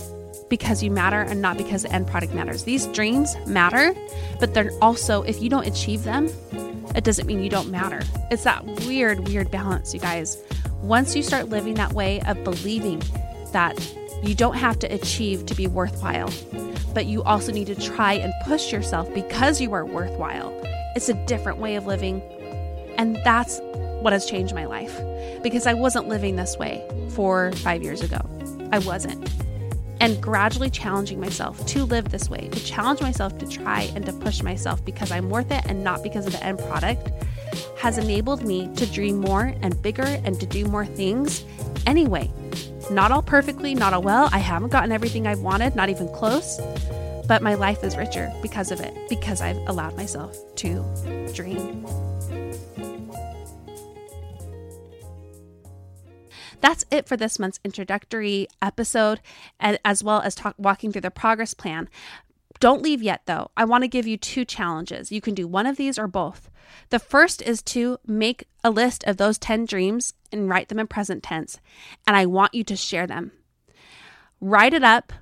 because 0.49 0.83
you 0.83 0.91
matter 0.91 1.21
and 1.21 1.43
not 1.43 1.59
because 1.59 1.83
the 1.83 1.93
end 1.93 2.07
product 2.07 2.33
matters. 2.33 2.65
These 2.65 2.87
dreams 2.87 3.37
matter, 3.47 3.95
but 4.41 4.55
they're 4.55 4.71
also, 4.81 5.23
if 5.23 5.43
you 5.43 5.51
don't 5.51 5.67
achieve 5.67 6.05
them, 6.05 6.31
it 6.95 7.05
doesn't 7.05 7.27
mean 7.27 7.43
you 7.43 7.51
don't 7.51 7.71
matter. 7.71 8.01
It's 8.31 8.45
that 8.45 8.65
weird, 8.87 9.29
weird 9.29 9.51
balance, 9.51 9.93
you 9.93 10.01
guys. 10.01 10.43
Once 10.81 11.15
you 11.15 11.23
start 11.23 11.49
living 11.49 11.75
that 11.75 11.93
way 11.93 12.21
of 12.23 12.43
believing 12.45 13.03
that 13.53 13.77
you 14.23 14.35
don't 14.35 14.57
have 14.57 14.79
to 14.81 14.87
achieve 14.93 15.47
to 15.47 15.55
be 15.55 15.67
worthwhile, 15.67 16.33
but 16.95 17.07
you 17.07 17.23
also 17.23 17.53
need 17.53 17.67
to 17.69 17.75
try 17.75 18.15
and 18.15 18.33
push 18.45 18.73
yourself 18.73 19.13
because 19.15 19.61
you 19.61 19.73
are 19.73 19.85
worthwhile. 19.85 20.53
It's 20.95 21.09
a 21.09 21.15
different 21.27 21.59
way 21.59 21.77
of 21.77 21.87
living. 21.87 22.23
And 22.97 23.17
that's 23.25 23.61
what 24.01 24.13
has 24.13 24.27
changed 24.27 24.55
my 24.55 24.65
life 24.65 24.99
because 25.43 25.67
I 25.67 25.75
wasn't 25.75 26.09
living 26.09 26.37
this 26.37 26.57
way 26.57 26.87
four, 27.11 27.53
five 27.57 27.83
years 27.83 28.03
ago. 28.03 28.21
I 28.73 28.79
wasn't. 28.79 29.29
And 30.01 30.21
gradually 30.21 30.71
challenging 30.71 31.21
myself 31.21 31.65
to 31.67 31.85
live 31.85 32.11
this 32.11 32.29
way, 32.29 32.49
to 32.49 32.65
challenge 32.65 33.01
myself 33.01 33.39
to 33.39 33.49
try 33.49 33.83
and 33.95 34.05
to 34.07 34.13
push 34.13 34.43
myself 34.43 34.85
because 34.85 35.11
I'm 35.11 35.31
worth 35.31 35.51
it 35.51 35.65
and 35.67 35.83
not 35.83 36.03
because 36.03 36.27
of 36.27 36.33
the 36.33 36.45
end 36.45 36.59
product, 36.59 37.11
has 37.79 37.99
enabled 37.99 38.45
me 38.45 38.69
to 38.77 38.87
dream 38.87 39.19
more 39.19 39.55
and 39.63 39.81
bigger 39.83 40.03
and 40.25 40.39
to 40.41 40.47
do 40.47 40.65
more 40.67 40.85
things 40.87 41.45
anyway. 41.87 42.31
Not 42.91 43.11
all 43.11 43.23
perfectly, 43.23 43.75
not 43.75 43.93
all 43.93 44.03
well. 44.03 44.29
I 44.33 44.39
haven't 44.39 44.71
gotten 44.71 44.93
everything 44.93 45.27
I've 45.27 45.41
wanted, 45.41 45.75
not 45.75 45.89
even 45.89 46.09
close. 46.09 46.61
But 47.27 47.43
my 47.43 47.55
life 47.55 47.83
is 47.83 47.97
richer 47.97 48.33
because 48.41 48.71
of 48.71 48.81
it, 48.81 48.95
because 49.09 49.41
I've 49.41 49.57
allowed 49.69 49.97
myself 49.97 50.37
to 50.57 50.85
dream. 51.35 51.85
That's 56.61 56.85
it 56.91 57.07
for 57.07 57.17
this 57.17 57.39
month's 57.39 57.61
introductory 57.65 58.47
episode, 58.63 59.21
as 59.61 60.03
well 60.03 60.21
as 60.23 60.35
talk, 60.35 60.55
walking 60.57 60.93
through 60.93 61.03
the 61.03 61.11
progress 61.11 61.53
plan. 61.53 61.89
Don't 62.61 62.83
leave 62.83 63.03
yet, 63.03 63.23
though. 63.27 63.51
I 63.57 63.65
want 63.65 63.83
to 63.85 63.89
give 63.89 64.07
you 64.07 64.17
two 64.17 64.45
challenges. 64.45 65.13
You 65.13 65.21
can 65.21 65.35
do 65.35 65.47
one 65.47 65.67
of 65.67 65.77
these 65.77 65.99
or 65.99 66.07
both. 66.07 66.51
The 66.91 66.99
first 66.99 67.43
is 67.43 67.63
to 67.63 67.99
make 68.07 68.45
a 68.65 68.71
list 68.71 69.05
of 69.05 69.17
those 69.17 69.39
10 69.39 69.67
dreams 69.67 70.15
and 70.33 70.49
write 70.49 70.69
them 70.69 70.79
in 70.79 70.87
present 70.87 71.23
tense, 71.23 71.59
and 72.07 72.17
I 72.17 72.27
want 72.27 72.55
you 72.55 72.65
to 72.65 72.77
share 72.77 73.07
them. 73.07 73.33
Write 74.41 74.75
it 74.75 74.85
up, 74.85 75.13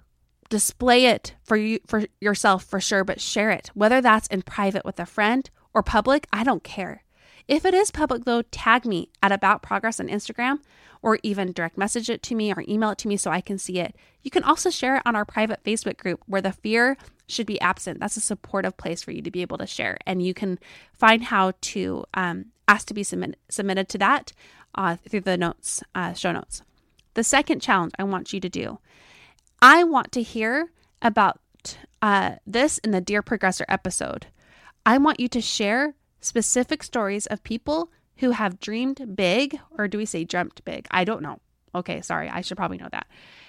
display 0.49 1.07
it 1.07 1.35
for 1.43 1.57
you 1.57 1.81
for 1.87 2.05
yourself 2.21 2.65
for 2.65 2.81
sure, 2.81 3.05
but 3.05 3.21
share 3.21 3.51
it. 3.51 3.71
Whether 3.75 4.01
that's 4.01 4.27
in 4.29 4.43
private 4.43 4.85
with 4.85 4.99
a 4.99 5.07
friend 5.07 5.49
or 5.73 5.83
public, 5.83 6.27
I 6.33 6.45
don't 6.45 6.65
care. 6.65 7.04
If 7.47 7.65
it 7.65 7.75
is 7.75 7.91
public, 7.91 8.25
though, 8.25 8.43
tag 8.43 8.87
me 8.87 9.11
at 9.23 9.33
About 9.33 9.63
Progress 9.63 10.01
on 10.01 10.09
Instagram 10.09 10.61
or 11.03 11.19
even 11.23 11.53
direct 11.53 11.77
message 11.77 12.09
it 12.09 12.23
to 12.23 12.35
me 12.35 12.53
or 12.53 12.65
email 12.67 12.91
it 12.91 12.99
to 12.99 13.09
me 13.09 13.19
so 13.19 13.31
I 13.31 13.43
can 13.43 13.59
see 13.59 13.79
it. 13.79 13.95
You 14.23 14.31
can 14.31 14.43
also 14.43 14.71
share 14.71 14.97
it 14.97 15.03
on 15.05 15.15
our 15.15 15.27
private 15.27 15.63
Facebook 15.63 15.99
group 15.99 16.23
where 16.27 16.41
the 16.41 16.53
fear 16.53 16.97
should 17.27 17.47
be 17.47 17.61
absent. 17.61 18.01
That's 18.01 18.17
a 18.17 18.21
supportive 18.21 18.77
place 18.79 19.03
for 19.03 19.11
you 19.13 19.21
to 19.21 19.31
be 19.31 19.43
able 19.43 19.59
to 19.59 19.67
share. 19.67 19.99
And 20.07 20.23
you 20.23 20.33
can 20.33 20.59
find 20.95 21.25
how 21.25 21.53
to 21.61 22.05
um, 22.15 22.47
ask 22.67 22.87
to 22.87 22.95
be 22.95 23.03
submit- 23.03 23.39
submitted 23.51 23.89
to 23.91 23.99
that 23.99 24.33
uh, 24.75 24.97
through 24.97 25.21
the 25.21 25.37
notes, 25.37 25.83
uh, 25.95 26.15
show 26.15 26.33
notes. 26.33 26.63
The 27.13 27.25
second 27.25 27.61
challenge 27.61 27.93
I 27.99 28.05
want 28.05 28.33
you 28.33 28.41
to 28.41 28.49
do 28.49 28.79
I 29.61 29.85
want 29.85 30.13
to 30.13 30.23
hear 30.23 30.71
about 31.01 31.41
uh, 32.03 32.37
this 32.47 32.77
in 32.79 32.91
the 32.91 33.01
Dear 33.01 33.23
Progressor 33.23 33.65
episode. 33.67 34.27
I 34.85 34.99
want 34.99 35.21
you 35.21 35.29
to 35.29 35.41
share 35.41 35.95
specific 36.25 36.83
stories 36.83 37.27
of 37.27 37.43
people 37.45 37.91
who 38.19 38.31
have 38.31 38.61
dreamed 38.61 39.17
big, 39.17 39.59
or 39.77 39.89
do 39.89 39.99
we 39.99 40.07
say 40.07 40.25
dreamt 40.25 40.65
big? 40.65 40.87
I 40.91 41.05
don't 41.05 41.23
know. 41.23 41.41
Okay, 41.75 42.01
sorry, 42.01 42.29
I 42.29 42.41
should 42.41 42.57
probably 42.57 42.79
know 42.79 42.89
that. 42.93 43.07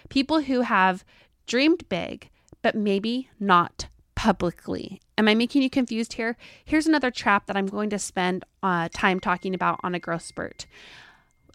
People 0.10 0.42
who 0.42 0.62
have 0.62 1.06
dreamed 1.46 1.88
big, 1.90 2.30
but 2.62 2.76
maybe 2.76 3.30
not 3.40 3.88
publicly. 4.16 5.02
Am 5.18 5.28
I 5.28 5.36
making 5.36 5.62
you 5.62 5.70
confused 5.70 6.14
here? 6.14 6.36
Here's 6.64 6.88
another 6.88 7.12
trap 7.12 7.46
that 7.46 7.56
I'm 7.56 7.68
going 7.68 7.90
to 7.92 8.00
spend 8.00 8.44
uh, 8.64 8.90
time 8.92 9.20
talking 9.20 9.54
about 9.54 9.80
on 9.84 9.94
a 9.94 10.00
growth 10.00 10.24
spurt. 10.24 10.66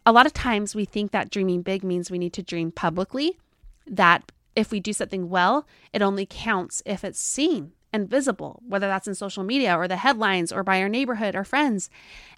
A 0.06 0.12
lot 0.12 0.26
of 0.26 0.33
times 0.33 0.74
we 0.74 0.85
think 0.85 1.11
that 1.11 1.30
dreaming 1.30 1.62
big 1.62 1.83
means 1.83 2.11
we 2.11 2.18
need 2.18 2.33
to 2.35 2.42
dream 2.42 2.70
publicly, 2.70 3.38
that 3.87 4.30
if 4.54 4.70
we 4.70 4.80
do 4.80 4.92
something 4.92 5.28
well, 5.28 5.66
it 5.92 6.02
only 6.02 6.26
counts 6.26 6.83
if 6.87 7.04
it's 7.04 7.20
seen 7.20 7.72
and 7.92 8.09
visible, 8.09 8.62
whether 8.66 8.87
that's 8.87 9.09
in 9.09 9.14
social 9.14 9.44
media 9.44 9.76
or 9.76 9.88
the 9.88 9.96
headlines 9.96 10.53
or 10.53 10.62
by 10.62 10.81
our 10.81 10.88
neighborhood 10.88 11.35
or 11.35 11.44
friends. 11.44 11.90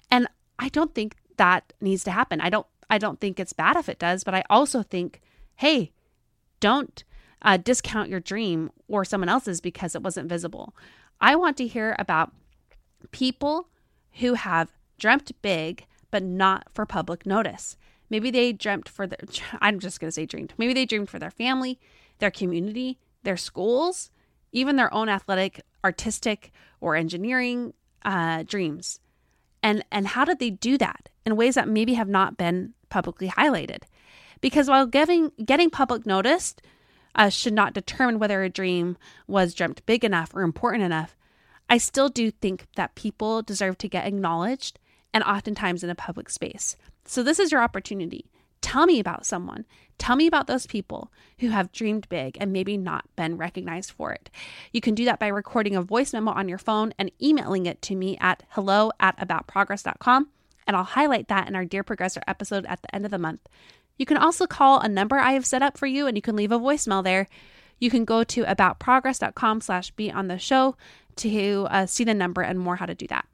And 0.09 0.27
I 0.59 0.69
don't 0.69 0.93
think 0.93 1.15
that 1.37 1.73
needs 1.81 2.03
to 2.05 2.11
happen. 2.11 2.41
I 2.41 2.49
don't 2.49 2.67
I 2.89 2.97
don't 2.97 3.19
think 3.19 3.39
it's 3.39 3.53
bad 3.53 3.75
if 3.75 3.89
it 3.89 3.97
does, 3.97 4.23
but 4.23 4.35
I 4.35 4.43
also 4.49 4.83
think, 4.83 5.21
hey, 5.55 5.91
don't 6.59 7.03
uh, 7.41 7.57
discount 7.57 8.09
your 8.09 8.19
dream 8.19 8.71
or 8.87 9.03
someone 9.03 9.29
else's 9.29 9.61
because 9.61 9.95
it 9.95 10.03
wasn't 10.03 10.29
visible. 10.29 10.75
I 11.19 11.35
want 11.35 11.57
to 11.57 11.67
hear 11.67 11.95
about 11.97 12.33
people 13.11 13.69
who 14.19 14.35
have 14.35 14.71
dreamt 14.99 15.31
big 15.41 15.85
but 16.11 16.21
not 16.21 16.67
for 16.71 16.85
public 16.85 17.25
notice. 17.25 17.75
Maybe 18.09 18.29
they 18.29 18.53
dreamt 18.53 18.87
for 18.87 19.07
their, 19.07 19.17
I'm 19.59 19.79
just 19.79 19.99
going 19.99 20.09
to 20.09 20.11
say 20.11 20.27
dreamed. 20.27 20.53
Maybe 20.57 20.73
they 20.73 20.85
dreamed 20.85 21.09
for 21.09 21.17
their 21.17 21.31
family, 21.31 21.79
their 22.19 22.29
community, 22.29 22.99
their 23.23 23.37
schools, 23.37 24.11
even 24.53 24.77
their 24.77 24.93
own 24.93 25.09
athletic, 25.09 25.61
artistic, 25.83 26.51
or 26.79 26.95
engineering 26.95 27.73
uh, 28.05 28.43
dreams. 28.43 28.99
And, 29.61 29.83
and 29.91 30.07
how 30.07 30.23
did 30.23 30.39
they 30.39 30.49
do 30.49 30.77
that 30.77 31.09
in 31.25 31.35
ways 31.35 31.55
that 31.55 31.67
maybe 31.67 31.95
have 31.95 32.09
not 32.09 32.37
been 32.37 32.73
publicly 32.89 33.27
highlighted? 33.29 33.83
Because 34.39 34.69
while 34.69 34.85
giving, 34.85 35.31
getting 35.43 35.69
public 35.69 36.05
noticed 36.05 36.61
uh, 37.15 37.29
should 37.29 37.53
not 37.53 37.73
determine 37.73 38.19
whether 38.19 38.43
a 38.43 38.49
dream 38.49 38.97
was 39.27 39.53
dreamt 39.53 39.85
big 39.85 40.03
enough 40.03 40.33
or 40.33 40.41
important 40.41 40.83
enough, 40.83 41.17
I 41.69 41.77
still 41.77 42.09
do 42.09 42.29
think 42.29 42.67
that 42.75 42.95
people 42.95 43.41
deserve 43.41 43.77
to 43.79 43.87
get 43.87 44.05
acknowledged 44.05 44.79
and 45.13 45.23
oftentimes 45.23 45.83
in 45.83 45.89
a 45.89 45.95
public 45.95 46.29
space. 46.29 46.75
So, 47.05 47.23
this 47.23 47.39
is 47.39 47.51
your 47.51 47.61
opportunity. 47.61 48.29
Tell 48.63 48.85
me 48.85 48.99
about 48.99 49.25
someone. 49.25 49.65
Tell 49.97 50.15
me 50.15 50.25
about 50.25 50.47
those 50.47 50.65
people 50.65 51.11
who 51.39 51.49
have 51.49 51.73
dreamed 51.73 52.07
big 52.07 52.37
and 52.39 52.53
maybe 52.53 52.77
not 52.77 53.05
been 53.17 53.37
recognized 53.37 53.91
for 53.91 54.13
it. 54.13 54.29
You 54.71 54.79
can 54.79 54.95
do 54.95 55.03
that 55.05 55.19
by 55.19 55.27
recording 55.27 55.75
a 55.75 55.81
voice 55.81 56.13
memo 56.13 56.31
on 56.31 56.47
your 56.47 56.57
phone 56.57 56.93
and 56.97 57.11
emailing 57.21 57.65
it 57.65 57.81
to 57.83 57.95
me 57.95 58.17
at 58.21 58.43
hello 58.51 58.91
at 59.01 59.17
aboutprogress.com. 59.17 60.29
And 60.65 60.77
I'll 60.77 60.85
highlight 60.85 61.27
that 61.27 61.49
in 61.49 61.55
our 61.57 61.65
Dear 61.65 61.83
Progressor 61.83 62.21
episode 62.25 62.65
at 62.65 62.81
the 62.81 62.95
end 62.95 63.03
of 63.03 63.11
the 63.11 63.19
month. 63.19 63.41
You 63.97 64.05
can 64.05 64.17
also 64.17 64.47
call 64.47 64.79
a 64.79 64.87
number 64.87 65.17
I 65.17 65.33
have 65.33 65.45
set 65.45 65.61
up 65.61 65.77
for 65.77 65.85
you 65.85 66.07
and 66.07 66.17
you 66.17 66.21
can 66.21 66.37
leave 66.37 66.53
a 66.53 66.59
voicemail 66.59 67.03
there. 67.03 67.27
You 67.79 67.89
can 67.89 68.05
go 68.05 68.23
to 68.23 68.43
aboutprogress.com 68.45 69.59
slash 69.59 69.91
be 69.91 70.09
on 70.09 70.29
the 70.29 70.39
show 70.39 70.77
to 71.17 71.67
uh, 71.69 71.85
see 71.85 72.05
the 72.05 72.13
number 72.13 72.41
and 72.41 72.57
more 72.57 72.77
how 72.77 72.85
to 72.85 72.95
do 72.95 73.07
that. 73.07 73.27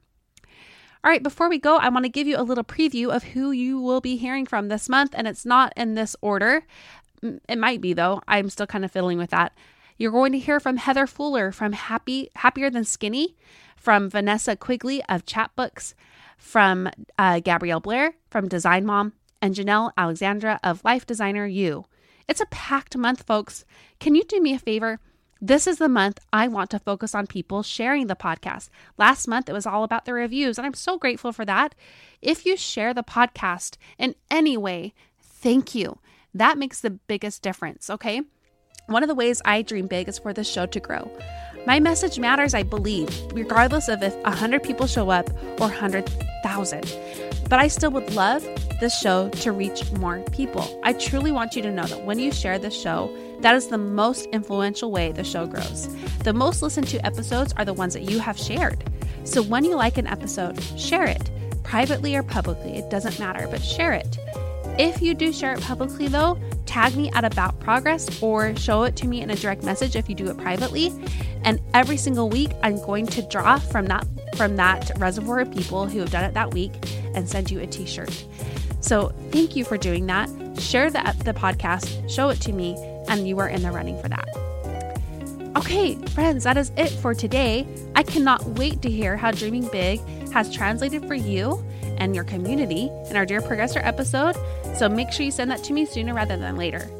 All 1.02 1.10
right, 1.10 1.22
before 1.22 1.48
we 1.48 1.58
go, 1.58 1.78
I 1.78 1.88
want 1.88 2.04
to 2.04 2.10
give 2.10 2.26
you 2.26 2.36
a 2.36 2.42
little 2.42 2.62
preview 2.62 3.08
of 3.08 3.22
who 3.22 3.52
you 3.52 3.80
will 3.80 4.02
be 4.02 4.16
hearing 4.16 4.44
from 4.44 4.68
this 4.68 4.86
month, 4.86 5.14
and 5.16 5.26
it's 5.26 5.46
not 5.46 5.72
in 5.74 5.94
this 5.94 6.14
order. 6.20 6.66
It 7.22 7.56
might 7.56 7.80
be 7.80 7.94
though. 7.94 8.20
I'm 8.28 8.50
still 8.50 8.66
kind 8.66 8.84
of 8.84 8.92
fiddling 8.92 9.16
with 9.16 9.30
that. 9.30 9.56
You're 9.96 10.12
going 10.12 10.32
to 10.32 10.38
hear 10.38 10.60
from 10.60 10.76
Heather 10.76 11.06
Fuller 11.06 11.52
from 11.52 11.72
Happy 11.72 12.28
Happier 12.36 12.68
Than 12.68 12.84
Skinny, 12.84 13.34
from 13.76 14.10
Vanessa 14.10 14.56
Quigley 14.56 15.02
of 15.08 15.24
Chatbooks, 15.24 15.94
from 16.36 16.90
uh, 17.18 17.40
Gabrielle 17.40 17.80
Blair 17.80 18.12
from 18.30 18.46
Design 18.46 18.84
Mom, 18.84 19.14
and 19.40 19.54
Janelle 19.54 19.92
Alexandra 19.96 20.60
of 20.62 20.84
Life 20.84 21.06
Designer 21.06 21.46
U. 21.46 21.86
It's 22.28 22.42
a 22.42 22.46
packed 22.46 22.94
month, 22.94 23.22
folks. 23.22 23.64
Can 24.00 24.14
you 24.14 24.22
do 24.22 24.38
me 24.38 24.52
a 24.52 24.58
favor? 24.58 25.00
This 25.42 25.66
is 25.66 25.78
the 25.78 25.88
month 25.88 26.18
I 26.34 26.48
want 26.48 26.68
to 26.70 26.78
focus 26.78 27.14
on 27.14 27.26
people 27.26 27.62
sharing 27.62 28.08
the 28.08 28.14
podcast. 28.14 28.68
Last 28.98 29.26
month, 29.26 29.48
it 29.48 29.54
was 29.54 29.64
all 29.64 29.84
about 29.84 30.04
the 30.04 30.12
reviews, 30.12 30.58
and 30.58 30.66
I'm 30.66 30.74
so 30.74 30.98
grateful 30.98 31.32
for 31.32 31.46
that. 31.46 31.74
If 32.20 32.44
you 32.44 32.58
share 32.58 32.92
the 32.92 33.02
podcast 33.02 33.78
in 33.98 34.16
any 34.30 34.58
way, 34.58 34.92
thank 35.18 35.74
you. 35.74 35.98
That 36.34 36.58
makes 36.58 36.82
the 36.82 36.90
biggest 36.90 37.40
difference, 37.40 37.88
okay? 37.88 38.20
One 38.84 39.02
of 39.02 39.08
the 39.08 39.14
ways 39.14 39.40
I 39.46 39.62
dream 39.62 39.86
big 39.86 40.10
is 40.10 40.18
for 40.18 40.34
the 40.34 40.44
show 40.44 40.66
to 40.66 40.78
grow. 40.78 41.10
My 41.66 41.78
message 41.78 42.18
matters, 42.18 42.54
I 42.54 42.62
believe, 42.62 43.08
regardless 43.32 43.88
of 43.88 44.02
if 44.02 44.16
100 44.22 44.62
people 44.62 44.86
show 44.86 45.10
up 45.10 45.28
or 45.60 45.68
100,000. 45.68 46.96
But 47.50 47.58
I 47.58 47.68
still 47.68 47.90
would 47.90 48.14
love 48.14 48.46
this 48.80 48.98
show 48.98 49.28
to 49.28 49.52
reach 49.52 49.90
more 49.92 50.20
people. 50.32 50.80
I 50.82 50.94
truly 50.94 51.32
want 51.32 51.54
you 51.54 51.62
to 51.62 51.70
know 51.70 51.84
that 51.84 52.04
when 52.04 52.18
you 52.18 52.32
share 52.32 52.58
this 52.58 52.80
show, 52.80 53.14
that 53.40 53.54
is 53.54 53.68
the 53.68 53.78
most 53.78 54.26
influential 54.26 54.90
way 54.90 55.12
the 55.12 55.24
show 55.24 55.46
grows. 55.46 55.94
The 56.24 56.32
most 56.32 56.62
listened 56.62 56.88
to 56.88 57.04
episodes 57.04 57.52
are 57.58 57.64
the 57.64 57.74
ones 57.74 57.92
that 57.92 58.02
you 58.02 58.20
have 58.20 58.38
shared. 58.38 58.82
So 59.24 59.42
when 59.42 59.64
you 59.64 59.76
like 59.76 59.98
an 59.98 60.06
episode, 60.06 60.62
share 60.78 61.04
it. 61.04 61.30
Privately 61.62 62.16
or 62.16 62.22
publicly, 62.22 62.78
it 62.78 62.88
doesn't 62.88 63.18
matter, 63.18 63.46
but 63.50 63.62
share 63.62 63.92
it. 63.92 64.18
If 64.78 65.02
you 65.02 65.14
do 65.14 65.32
share 65.32 65.52
it 65.52 65.60
publicly, 65.60 66.08
though, 66.08 66.38
tag 66.66 66.96
me 66.96 67.10
at 67.10 67.24
About 67.24 67.58
Progress 67.60 68.22
or 68.22 68.56
show 68.56 68.84
it 68.84 68.96
to 68.96 69.06
me 69.06 69.20
in 69.20 69.30
a 69.30 69.34
direct 69.34 69.62
message 69.62 69.96
if 69.96 70.08
you 70.08 70.14
do 70.14 70.28
it 70.28 70.38
privately. 70.38 70.92
And 71.44 71.60
every 71.74 71.96
single 71.96 72.28
week, 72.28 72.50
I'm 72.62 72.76
going 72.76 73.06
to 73.08 73.22
draw 73.22 73.58
from 73.58 73.86
that 73.86 74.06
from 74.36 74.56
that 74.56 74.90
reservoir 74.96 75.40
of 75.40 75.52
people 75.52 75.86
who 75.86 75.98
have 75.98 76.10
done 76.10 76.24
it 76.24 76.34
that 76.34 76.54
week 76.54 76.72
and 77.14 77.28
send 77.28 77.50
you 77.50 77.60
a 77.60 77.66
T-shirt. 77.66 78.24
So 78.80 79.12
thank 79.30 79.56
you 79.56 79.64
for 79.64 79.76
doing 79.76 80.06
that. 80.06 80.30
Share 80.58 80.90
the 80.90 81.00
the 81.24 81.34
podcast, 81.34 82.08
show 82.08 82.28
it 82.28 82.40
to 82.42 82.52
me, 82.52 82.76
and 83.08 83.26
you 83.28 83.38
are 83.38 83.48
in 83.48 83.62
the 83.62 83.70
running 83.70 84.00
for 84.00 84.08
that. 84.08 84.28
Okay, 85.56 85.96
friends, 86.10 86.44
that 86.44 86.56
is 86.56 86.70
it 86.76 86.90
for 86.90 87.12
today. 87.12 87.66
I 87.96 88.02
cannot 88.02 88.44
wait 88.50 88.80
to 88.82 88.90
hear 88.90 89.16
how 89.16 89.32
dreaming 89.32 89.68
big 89.68 90.00
has 90.30 90.52
translated 90.54 91.06
for 91.06 91.14
you 91.14 91.64
and 92.00 92.14
your 92.14 92.24
community 92.24 92.90
in 93.08 93.16
our 93.16 93.24
Dear 93.24 93.40
Progressor 93.40 93.80
episode. 93.84 94.34
So 94.74 94.88
make 94.88 95.12
sure 95.12 95.24
you 95.24 95.30
send 95.30 95.50
that 95.52 95.62
to 95.64 95.72
me 95.72 95.84
sooner 95.86 96.12
rather 96.12 96.36
than 96.36 96.56
later. 96.56 96.90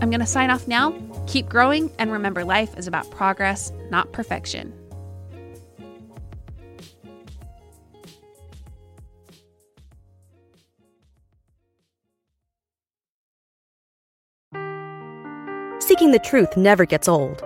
I'm 0.00 0.10
going 0.10 0.20
to 0.20 0.26
sign 0.26 0.50
off 0.50 0.66
now. 0.66 0.94
Keep 1.26 1.48
growing, 1.48 1.90
and 1.98 2.10
remember, 2.12 2.44
life 2.44 2.76
is 2.78 2.86
about 2.86 3.10
progress, 3.10 3.72
not 3.90 4.12
perfection. 4.12 4.72
Seeking 15.80 16.10
the 16.10 16.18
truth 16.18 16.56
never 16.56 16.84
gets 16.84 17.08
old. 17.08 17.45